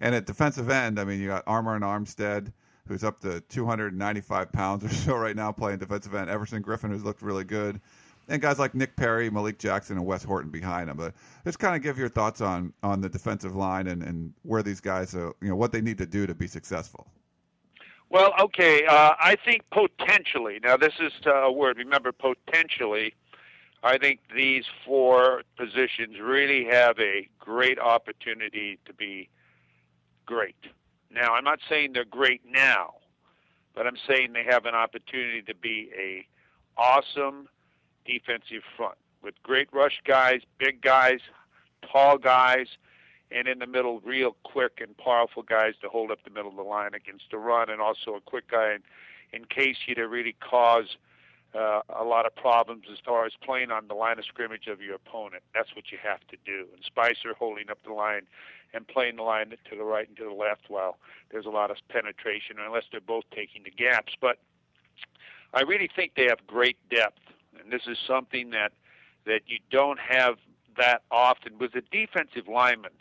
[0.00, 2.52] And at defensive end, I mean, you got Armond Armstead,
[2.86, 6.30] who's up to 295 pounds or so right now playing defensive end.
[6.30, 7.80] Everson Griffen, who's looked really good.
[8.28, 10.96] and guys like Nick Perry, Malik Jackson, and Wes Horton behind him.
[10.96, 11.14] But
[11.44, 14.80] just kind of give your thoughts on on the defensive line and, and where these
[14.80, 17.06] guys are, you know, what they need to do to be successful.
[18.10, 20.60] Well, okay, uh, I think potentially.
[20.62, 21.78] Now, this is uh, a word.
[21.78, 23.14] Remember, potentially.
[23.82, 29.28] I think these four positions really have a great opportunity to be
[30.26, 30.56] great.
[31.10, 32.94] Now, I'm not saying they're great now,
[33.74, 36.26] but I'm saying they have an opportunity to be a
[36.76, 37.48] awesome
[38.04, 41.20] defensive front with great rush guys, big guys,
[41.90, 42.66] tall guys,
[43.30, 46.56] and in the middle, real quick and powerful guys to hold up the middle of
[46.56, 48.82] the line against the run, and also a quick guy in,
[49.32, 50.96] in case you to really cause
[51.54, 54.80] uh, a lot of problems as far as playing on the line of scrimmage of
[54.80, 55.42] your opponent.
[55.54, 56.66] That's what you have to do.
[56.74, 58.22] And Spicer holding up the line
[58.74, 60.98] and playing the line to the right and to the left while
[61.30, 64.14] there's a lot of penetration, unless they're both taking the gaps.
[64.20, 64.38] But
[65.52, 67.20] I really think they have great depth,
[67.60, 68.72] and this is something that
[69.26, 70.36] that you don't have
[70.76, 71.58] that often.
[71.58, 72.92] With a defensive lineman,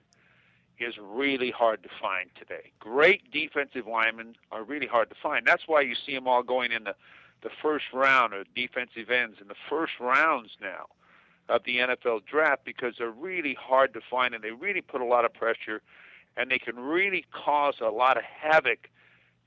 [0.80, 2.72] is really hard to find today.
[2.80, 5.46] Great defensive linemen are really hard to find.
[5.46, 6.96] That's why you see them all going in the
[7.42, 10.86] the first round of defensive ends in the first rounds now
[11.50, 15.06] of the NFL draft because they're really hard to find and they really put a
[15.06, 15.82] lot of pressure
[16.38, 18.90] and they can really cause a lot of havoc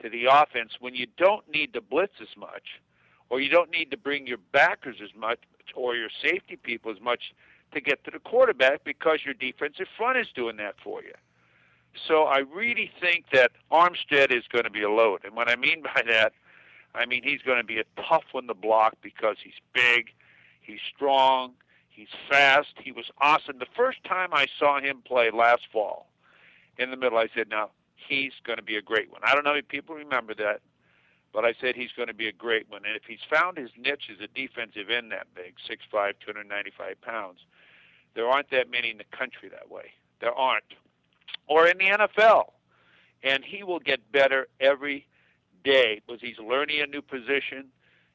[0.03, 2.81] to the offense when you don't need to blitz as much
[3.31, 5.39] or you don't need to bring your backers as much
[5.75, 7.33] or your safety people as much
[7.73, 11.13] to get to the quarterback because your defensive front is doing that for you.
[12.07, 15.25] So I really think that Armstead is going to be a load.
[15.25, 16.33] And what I mean by that,
[16.95, 20.09] I mean he's going to be a tough one to block because he's big,
[20.61, 21.55] he's strong,
[21.97, 23.59] he's fast, he was awesome.
[23.59, 26.07] The first time I saw him play last fall
[26.79, 29.23] in the middle, I said, now he's going to be a great one.
[29.25, 30.61] I don't know if people remember that,
[31.33, 32.83] but I said he's going to be a great one.
[32.87, 37.41] And if he's found his niche as a defensive end that big, 6'5", 295 pounds,
[38.15, 39.93] there aren't that many in the country that way.
[40.21, 40.75] There aren't.
[41.49, 42.53] Or in the NFL.
[43.23, 45.07] And he will get better every
[45.65, 47.67] day because he's learning a new position.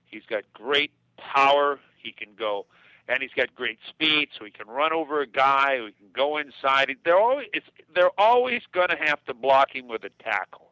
[0.06, 1.80] He's got great power.
[2.02, 2.66] He can go,
[3.12, 5.76] and he's got great speed, so he can run over a guy.
[5.76, 6.96] He can go inside.
[7.04, 10.70] They're always it's, they're always going to have to block him with a tackle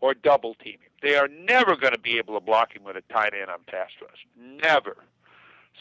[0.00, 0.90] or double team him.
[1.02, 3.58] They are never going to be able to block him with a tight end on
[3.66, 4.26] pass rush.
[4.38, 4.96] Never.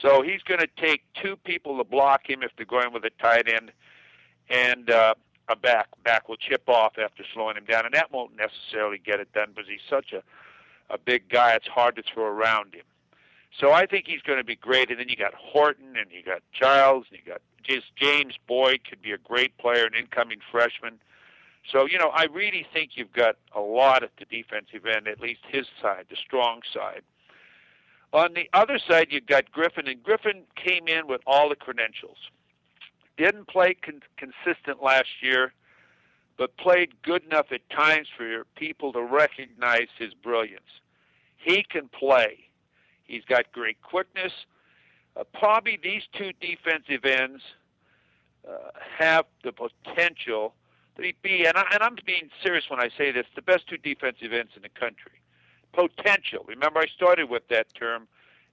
[0.01, 3.11] So he's going to take two people to block him if they're going with a
[3.21, 3.71] tight end,
[4.49, 5.15] and uh,
[5.47, 5.87] a back.
[6.03, 9.49] Back will chip off after slowing him down, and that won't necessarily get it done
[9.55, 10.21] because he's such a
[10.89, 11.53] a big guy.
[11.53, 12.83] It's hard to throw around him.
[13.59, 14.89] So I think he's going to be great.
[14.89, 18.81] And then you got Horton, and you got Childs, and you got just James Boyd
[18.89, 20.99] could be a great player, an incoming freshman.
[21.71, 25.19] So you know, I really think you've got a lot at the defensive end, at
[25.19, 27.01] least his side, the strong side.
[28.11, 32.17] On the other side, you've got Griffen, and Griffen came in with all the credentials.
[33.17, 35.53] Didn't play con- consistent last year,
[36.37, 40.61] but played good enough at times for your people to recognize his brilliance.
[41.37, 42.49] He can play.
[43.03, 44.31] He's got great quickness.
[45.15, 47.41] Uh, probably these two defensive ends
[48.47, 50.53] uh, have the potential
[50.95, 53.77] to be, and, I, and I'm being serious when I say this, the best two
[53.77, 55.21] defensive ends in the country
[55.73, 56.45] potential.
[56.47, 58.07] Remember, I started with that term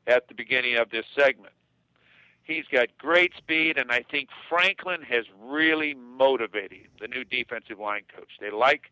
[0.07, 1.53] at the beginning of this segment.
[2.42, 8.03] He's got great speed, and I think Franklin has really motivated the new defensive line
[8.14, 8.30] coach.
[8.40, 8.90] They like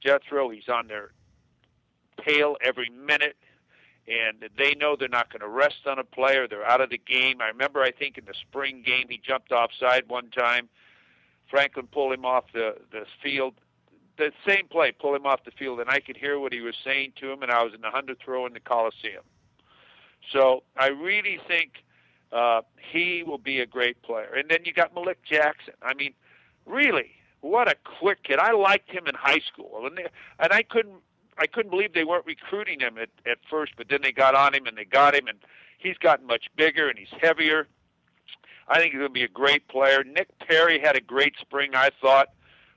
[0.00, 0.48] Jethro.
[0.48, 1.10] He's on their
[2.26, 3.36] tail every minute,
[4.06, 6.46] and they know they're not going to rest on a player.
[6.46, 7.40] They're out of the game.
[7.40, 10.68] I remember, I think, in the spring game, he jumped offside one time.
[11.50, 13.54] Franklin pulled him off the, the field
[14.16, 16.74] the same play, pull him off the field, and I could hear what he was
[16.84, 19.24] saying to him, and I was in the hundredth row in the Coliseum.
[20.32, 21.84] So I really think
[22.32, 24.32] uh, he will be a great player.
[24.34, 25.74] And then you got Malik Jackson.
[25.82, 26.14] I mean,
[26.64, 28.38] really, what a quick kid!
[28.38, 29.98] I liked him in high school, and
[30.38, 31.02] and I couldn't
[31.38, 34.54] I couldn't believe they weren't recruiting him at at first, but then they got on
[34.54, 35.38] him and they got him, and
[35.78, 37.68] he's gotten much bigger and he's heavier.
[38.68, 40.02] I think he's going to be a great player.
[40.04, 42.28] Nick Perry had a great spring, I thought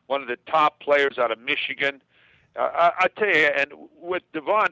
[0.08, 2.01] one of the top players out of Michigan.
[2.55, 4.70] Uh, I, I tell you, and with Devon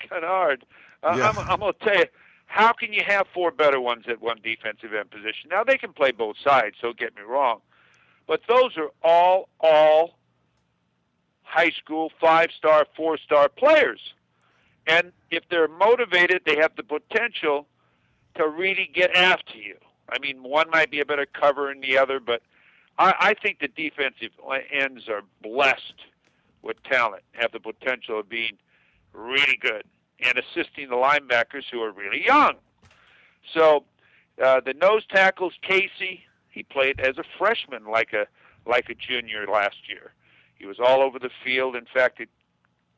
[0.00, 0.64] Kennard,
[1.02, 1.28] uh, yeah.
[1.28, 2.06] I'm, I'm going to tell you,
[2.46, 5.50] how can you have four better ones at one defensive end position?
[5.50, 7.60] Now they can play both sides, so get me wrong,
[8.26, 10.18] but those are all all
[11.54, 14.00] high school five star, four star players,
[14.88, 17.66] and if they're motivated, they have the potential
[18.34, 19.76] to really get after you.
[20.08, 22.42] I mean, one might be a better cover than the other, but
[22.98, 24.32] I, I think the defensive
[24.72, 25.94] ends are blessed
[26.62, 28.58] with talent, have the potential of being
[29.12, 29.84] really good
[30.20, 32.54] and assisting the linebackers who are really young.
[33.52, 33.84] So
[34.42, 38.26] uh, the nose tackles, Casey, he played as a freshman like a
[38.66, 40.14] like a junior last year.
[40.54, 41.76] He was all over the field.
[41.76, 42.28] In fact, it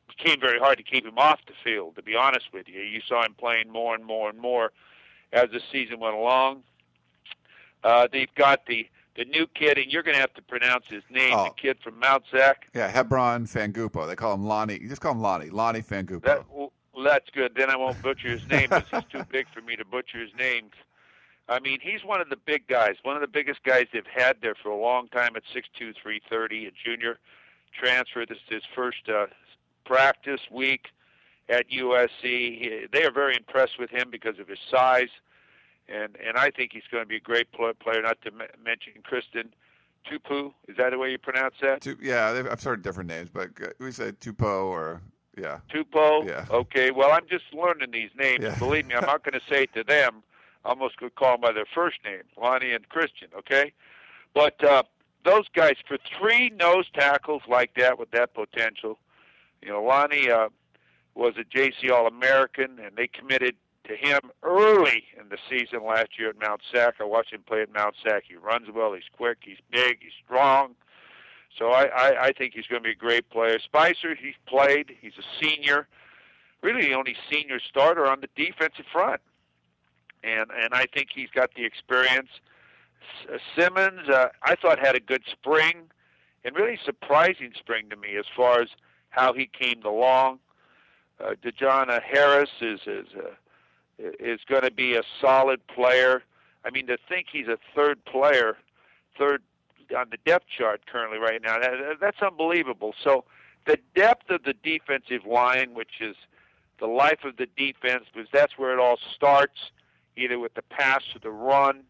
[0.07, 1.95] became very hard to keep him off the field.
[1.95, 4.71] To be honest with you, you saw him playing more and more and more
[5.33, 6.63] as the season went along.
[7.83, 11.01] Uh, they've got the the new kid, and you're going to have to pronounce his
[11.09, 11.33] name.
[11.35, 11.45] Oh.
[11.45, 12.67] The kid from Mount Sac.
[12.75, 14.07] Yeah, Hebron Fangupo.
[14.07, 14.79] They call him Lonnie.
[14.79, 15.49] You just call him Lonnie.
[15.49, 16.21] Lonnie Fangupo.
[16.21, 16.71] That, well,
[17.03, 17.53] that's good.
[17.55, 20.29] Then I won't butcher his name because he's too big for me to butcher his
[20.37, 20.69] name.
[21.49, 24.37] I mean, he's one of the big guys, one of the biggest guys they've had
[24.41, 27.17] there for a long time at 6'2", 330, a junior
[27.71, 28.25] transfer.
[28.25, 29.27] This is his first uh,
[29.85, 30.87] practice week
[31.49, 32.09] at USC.
[32.23, 35.09] He, they are very impressed with him because of his size,
[35.87, 38.01] and and I think he's going to be a great pl- player.
[38.01, 39.53] Not to m- mention Kristen
[40.09, 40.53] Tupu.
[40.67, 41.81] Is that the way you pronounce that?
[41.81, 43.49] Tu- yeah, I've heard different names, but
[43.79, 45.01] we say Tupo or
[45.37, 45.59] yeah.
[45.73, 46.27] Tupo.
[46.27, 46.45] Yeah.
[46.49, 46.91] Okay.
[46.91, 48.43] Well, I'm just learning these names.
[48.43, 48.57] Yeah.
[48.57, 50.23] Believe me, I'm not going to say it to them.
[50.65, 53.29] I'm almost could call them by their first name, Lonnie and Christian.
[53.37, 53.71] Okay,
[54.33, 54.83] but uh,
[55.27, 58.97] those guys for three nose tackles like that with that potential,
[59.61, 60.49] you know, Lonnie uh,
[61.15, 63.55] was a JC All American, and they committed
[63.85, 66.95] to him early in the season last year at Mount Sac.
[66.99, 68.23] I watched him play at Mount Sac.
[68.27, 68.93] He runs well.
[68.93, 69.39] He's quick.
[69.41, 69.97] He's big.
[70.01, 70.75] He's strong.
[71.57, 73.59] So I, I, I think he's going to be a great player.
[73.59, 74.95] Spicer, he's played.
[75.01, 75.87] He's a senior,
[76.61, 79.21] really the only senior starter on the defensive front,
[80.23, 82.29] and and I think he's got the experience.
[82.35, 82.47] Uh,
[83.55, 85.89] Simmons, uh, I thought had a good spring,
[86.43, 88.69] and really surprising spring to me as far as
[89.09, 90.39] how he came along.
[91.19, 93.31] Uh, DaJohn Harris is is uh,
[93.97, 96.23] is going to be a solid player.
[96.63, 98.57] I mean, to think he's a third player,
[99.17, 99.41] third
[99.95, 102.93] on the depth chart currently right now, that, that's unbelievable.
[103.03, 103.23] So
[103.65, 106.15] the depth of the defensive line, which is
[106.79, 109.71] the life of the defense, because that's where it all starts,
[110.15, 111.83] either with the pass or the run,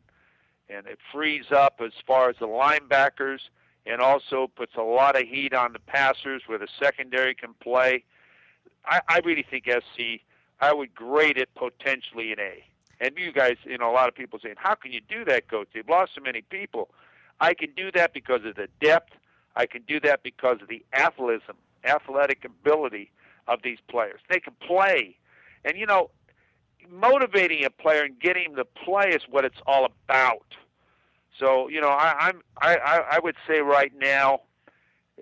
[0.69, 3.39] and it frees up as far as the linebackers,
[3.85, 8.03] and also puts a lot of heat on the passers where the secondary can play.
[8.85, 10.21] I, I really think SC.
[10.59, 12.63] I would grade it potentially an A.
[12.99, 15.47] And you guys, you know, a lot of people saying, "How can you do that,
[15.47, 15.67] coach?
[15.73, 16.89] They've lost so many people."
[17.39, 19.13] I can do that because of the depth.
[19.55, 21.51] I can do that because of the athleticism,
[21.83, 23.11] athletic ability
[23.47, 24.19] of these players.
[24.29, 25.15] They can play,
[25.63, 26.09] and you know,
[26.91, 30.45] motivating a player and getting him to play is what it's all about.
[31.39, 34.41] So you know, I, I'm I, I would say right now,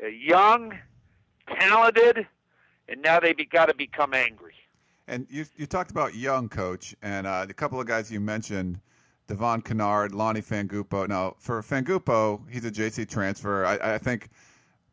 [0.02, 0.78] uh, young,
[1.60, 2.28] talented,
[2.88, 4.54] and now they've got to become angry.
[5.08, 8.80] And you you talked about young coach, and uh, the couple of guys you mentioned,
[9.28, 11.08] Devon Kennard, Lonnie Fangupo.
[11.08, 13.66] Now for Fangupo, he's a JC transfer.
[13.66, 14.30] I, I think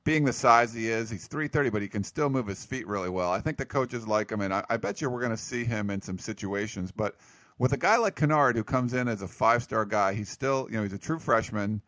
[0.05, 3.09] being the size he is, he's 330, but he can still move his feet really
[3.09, 3.31] well.
[3.31, 5.65] I think the coaches like him, and I, I bet you we're going to see
[5.65, 6.91] him in some situations.
[6.91, 7.17] But
[7.59, 10.77] with a guy like Kennard who comes in as a five-star guy, he's still, you
[10.77, 11.81] know, he's a true freshman.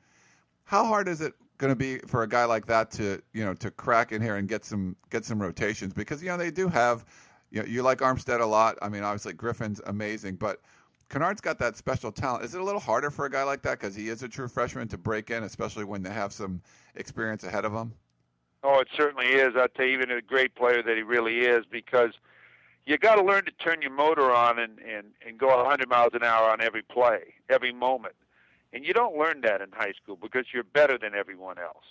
[0.64, 3.54] How hard is it going to be for a guy like that to, you know,
[3.54, 5.92] to crack in here and get some get some rotations?
[5.92, 7.04] Because you know they do have,
[7.50, 8.78] you know, you like Armstead a lot.
[8.80, 10.60] I mean, obviously Griffen's amazing, but
[11.08, 12.44] Kennard's got that special talent.
[12.44, 14.48] Is it a little harder for a guy like that because he is a true
[14.48, 16.62] freshman to break in, especially when they have some
[16.94, 17.92] experience ahead of him?
[18.64, 19.54] Oh, it certainly is.
[19.56, 22.12] I'll tell you, even a great player that he really is, because
[22.86, 26.10] you got to learn to turn your motor on and, and, and go 100 miles
[26.14, 28.14] an hour on every play, every moment.
[28.72, 31.84] And you don't learn that in high school because you're better than everyone else.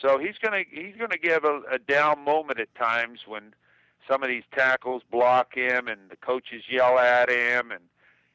[0.00, 3.54] So he's gonna he's gonna give a, a down moment at times when
[4.08, 7.80] some of these tackles block him and the coaches yell at him and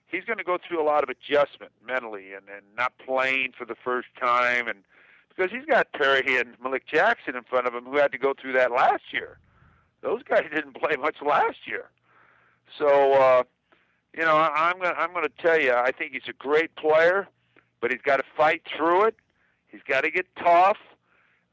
[0.07, 3.65] he's going to go through a lot of adjustment mentally and, and not playing for
[3.65, 4.80] the first time and
[5.40, 8.34] because he's got Perry and Malik Jackson in front of him who had to go
[8.40, 9.40] through that last year.
[10.02, 11.90] Those guys didn't play much last year.
[12.78, 13.44] So uh,
[14.16, 17.28] you know, I, I'm going I'm to tell you, I think he's a great player,
[17.80, 19.16] but he's got to fight through it.
[19.68, 20.78] He's got to get tough.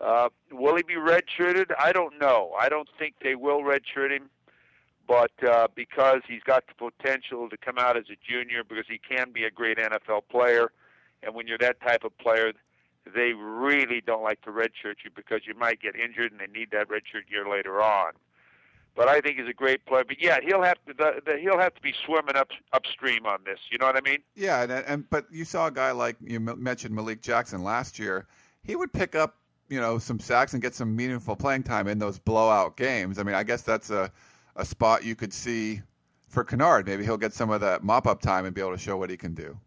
[0.00, 1.70] Uh, will he be redshirted?
[1.78, 2.54] I don't know.
[2.60, 4.28] I don't think they will redshirt him,
[5.06, 8.98] but uh, because he's got the potential to come out as a junior, because he
[8.98, 10.70] can be a great NFL player,
[11.22, 12.52] and when you're that type of player,
[13.14, 16.70] they really don't like to redshirt you because you might get injured and they need
[16.72, 18.12] that redshirt year later on.
[18.94, 20.04] But I think he's a great player.
[20.04, 23.40] But yeah, he'll have to the, the, he'll have to be swimming up upstream on
[23.44, 23.58] this.
[23.70, 24.18] You know what I mean?
[24.34, 28.26] Yeah, and, and but you saw a guy like you mentioned Malik Jackson last year.
[28.62, 29.36] He would pick up
[29.68, 33.18] you know some sacks and get some meaningful playing time in those blowout games.
[33.18, 34.10] I mean, I guess that's a
[34.56, 35.82] a spot you could see
[36.26, 36.86] for Kennard.
[36.86, 39.10] Maybe he'll get some of that mop up time and be able to show what
[39.10, 39.58] he can do.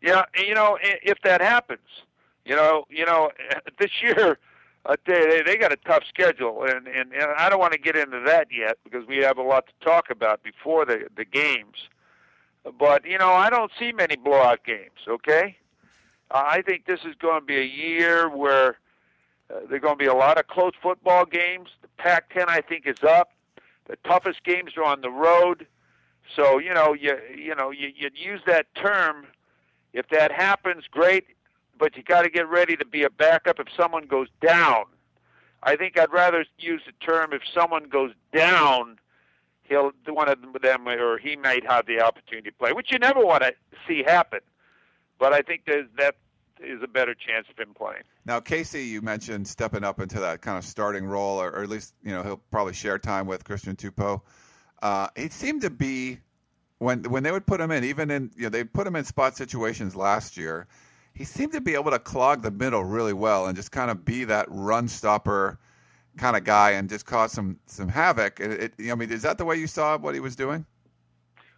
[0.00, 1.80] Yeah, you know if that happens,
[2.48, 3.30] you know, you know
[3.78, 4.38] this year.
[4.86, 7.96] Uh, they they got a tough schedule, and, and and I don't want to get
[7.96, 11.76] into that yet because we have a lot to talk about before the the games.
[12.78, 15.00] But you know, I don't see many blowout games.
[15.06, 15.56] Okay,
[16.30, 18.78] I think this is going to be a year where
[19.50, 21.68] uh, there are going to be a lot of close football games.
[21.82, 23.32] The Pac-10, I think, is up.
[23.86, 25.66] The toughest games are on the road.
[26.36, 29.26] So you know, you you know, you you use that term.
[29.92, 31.26] If that happens, great.
[31.78, 34.84] But you got to get ready to be a backup if someone goes down.
[35.62, 38.98] I think I'd rather use the term if someone goes down,
[39.64, 43.24] he'll one of them or he might have the opportunity to play, which you never
[43.24, 43.52] want to
[43.86, 44.40] see happen.
[45.18, 46.16] But I think there's that
[46.60, 48.02] is a better chance of him playing.
[48.24, 51.68] Now, Casey, you mentioned stepping up into that kind of starting role, or, or at
[51.68, 54.20] least you know he'll probably share time with Christian Tupou.
[54.82, 56.18] Uh, it seemed to be
[56.78, 59.04] when when they would put him in, even in you know they put him in
[59.04, 60.66] spot situations last year.
[61.18, 64.04] He seemed to be able to clog the middle really well and just kind of
[64.04, 65.58] be that run stopper
[66.16, 68.38] kind of guy and just cause some some havoc.
[68.38, 70.64] It, it, I mean, is that the way you saw what he was doing?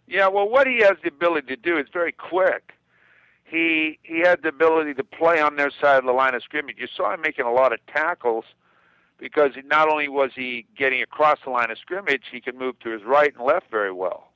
[0.07, 2.73] Yeah, well, what he has the ability to do is very quick.
[3.45, 6.77] He he had the ability to play on their side of the line of scrimmage.
[6.79, 8.47] You saw him making a lot of tackles
[9.19, 12.89] because not only was he getting across the line of scrimmage, he could move to
[12.89, 14.30] his right and left very well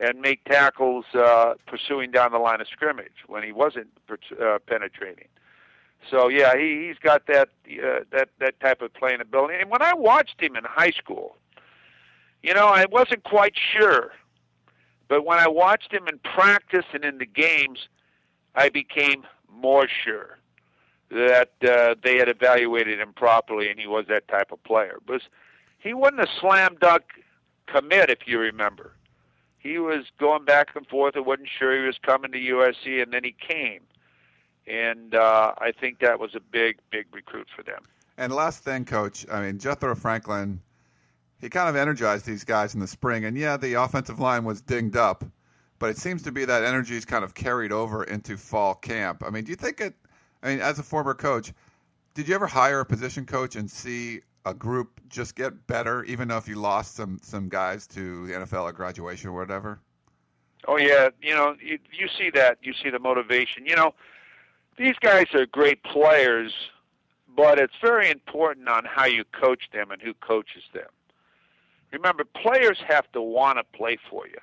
[0.00, 5.28] and make tackles uh, pursuing down the line of scrimmage when he wasn't uh, penetrating.
[6.10, 9.54] So yeah, he he's got that uh, that that type of playing ability.
[9.60, 11.36] And when I watched him in high school,
[12.42, 14.12] you know, I wasn't quite sure,
[15.08, 17.88] but when I watched him in practice and in the games,
[18.54, 20.38] I became more sure
[21.10, 24.98] that uh, they had evaluated him properly and he was that type of player.
[25.06, 25.22] But
[25.78, 27.04] he wasn't a slam dunk
[27.66, 28.92] commit, if you remember.
[29.68, 33.12] He was going back and forth and wasn't sure he was coming to USC, and
[33.12, 33.80] then he came
[34.68, 37.82] and uh, I think that was a big, big recruit for them.
[38.16, 40.60] And last thing, Coach, I mean Jethro Franklin,
[41.40, 44.60] he kind of energized these guys in the spring, and yeah, the offensive line was
[44.60, 45.24] dinged up,
[45.78, 49.22] but it seems to be that energy is kind of carried over into fall camp.
[49.24, 49.94] I mean, do you think it?
[50.42, 51.52] I mean, as a former coach,
[52.14, 56.28] did you ever hire a position coach and see a group just get better, even
[56.28, 59.80] though if you lost some some guys to the NFL at graduation or whatever?
[60.66, 63.66] Oh yeah, you know, you, you see that, you see the motivation.
[63.66, 63.94] You know,
[64.76, 66.52] these guys are great players,
[67.36, 70.88] but it's very important on how you coach them and who coaches them.
[71.92, 74.36] Remember, players have to want to play for you,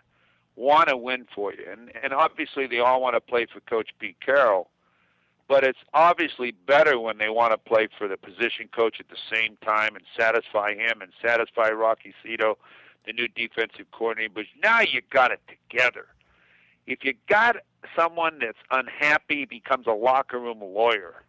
[0.55, 3.89] want to win for you, and and obviously they all want to play for Coach
[3.99, 4.69] Pete Carroll.
[5.47, 9.17] But it's obviously better when they want to play for the position coach at the
[9.31, 12.55] same time and satisfy him and satisfy Rocky Seto,
[13.05, 14.33] the new defensive coordinator.
[14.33, 16.07] But now you got it together.
[16.87, 17.57] If you got
[17.95, 21.23] someone that's unhappy becomes a locker room lawyer,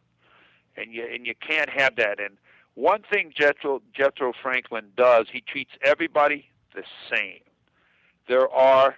[0.77, 2.21] and you and you can't have that.
[2.21, 2.37] And
[2.75, 7.41] one thing Jethro Jethro Franklin does, he treats everybody the same.
[8.29, 8.97] There are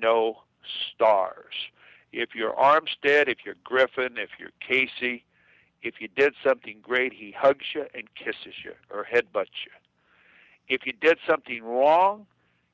[0.00, 0.38] no
[0.92, 1.54] stars.
[2.16, 5.24] If you're Armstead, if you're Griffen, if you're Casey,
[5.82, 9.72] if you did something great, he hugs you and kisses you or headbutts you.
[10.68, 12.26] If you did something wrong,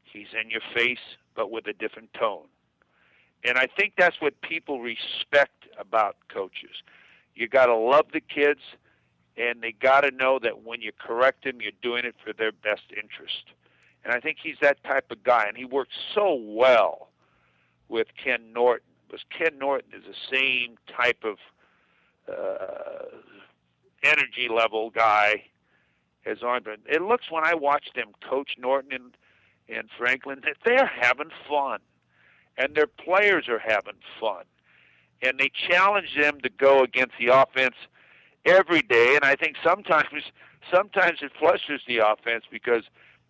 [0.05, 2.49] he's in your face, but with a different tone.
[3.43, 6.83] And I think that's what people respect about coaches.
[7.35, 8.61] You got to love the kids,
[9.39, 12.53] and they got to know that when you correct them, you're doing it for their
[12.53, 13.45] best interest.
[14.05, 17.09] And I think he's that type of guy, and he works so well
[17.89, 18.90] with Ken Norton.
[19.11, 21.39] Because Ken Norton is the same type of
[22.33, 23.17] uh,
[24.05, 25.45] energy level guy
[26.25, 26.79] as Armstead.
[26.87, 29.17] It looks when I watch them coach Norton and
[29.69, 31.79] and Franklin that they're having fun
[32.59, 34.45] and their players are having fun.
[35.23, 37.77] And they challenge them to go against the offense
[38.45, 39.15] every day.
[39.15, 40.25] And I think sometimes
[40.73, 42.85] sometimes it frustrates the offense because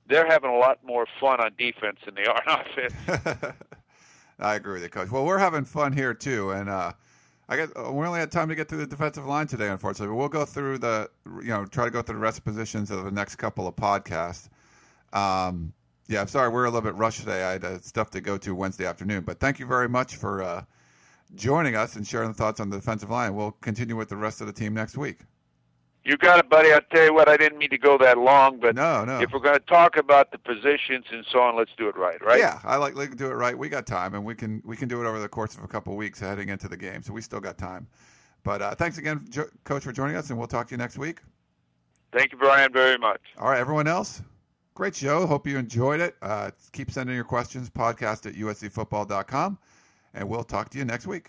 [0.08, 3.54] they're having a lot more fun on defense than they are on offense.
[4.40, 5.10] I agree with you, Coach.
[5.10, 6.92] Well, we're having fun here too, and uh,
[7.48, 10.08] I guess uh, we only had time to get through the defensive line today, unfortunately.
[10.08, 12.90] But we'll go through the, you know, try to go through the rest of positions
[12.90, 14.48] of the next couple of podcasts.
[15.12, 15.72] Um,
[16.08, 17.44] yeah, I'm sorry we're a little bit rushed today.
[17.44, 20.42] I had uh, stuff to go to Wednesday afternoon, but thank you very much for
[20.42, 20.64] uh,
[21.34, 23.34] joining us and sharing the thoughts on the defensive line.
[23.34, 25.20] We'll continue with the rest of the team next week.
[26.04, 26.72] You got it, buddy.
[26.72, 29.20] I'll tell you what, I didn't mean to go that long, but no, no.
[29.20, 32.22] if we're going to talk about the positions and so on, let's do it right,
[32.24, 32.38] right?
[32.38, 33.56] Yeah, I like, to do it right.
[33.56, 35.68] We got time, and we can we can do it over the course of a
[35.68, 37.86] couple of weeks heading into the game, so we still got time.
[38.44, 40.96] But uh, thanks again, jo- Coach, for joining us, and we'll talk to you next
[40.96, 41.20] week.
[42.12, 43.20] Thank you, Brian, very much.
[43.38, 44.22] All right, everyone else,
[44.80, 45.26] Great show.
[45.26, 46.16] Hope you enjoyed it.
[46.22, 49.58] Uh, keep sending your questions, podcast at uscfootball.com,
[50.14, 51.28] and we'll talk to you next week.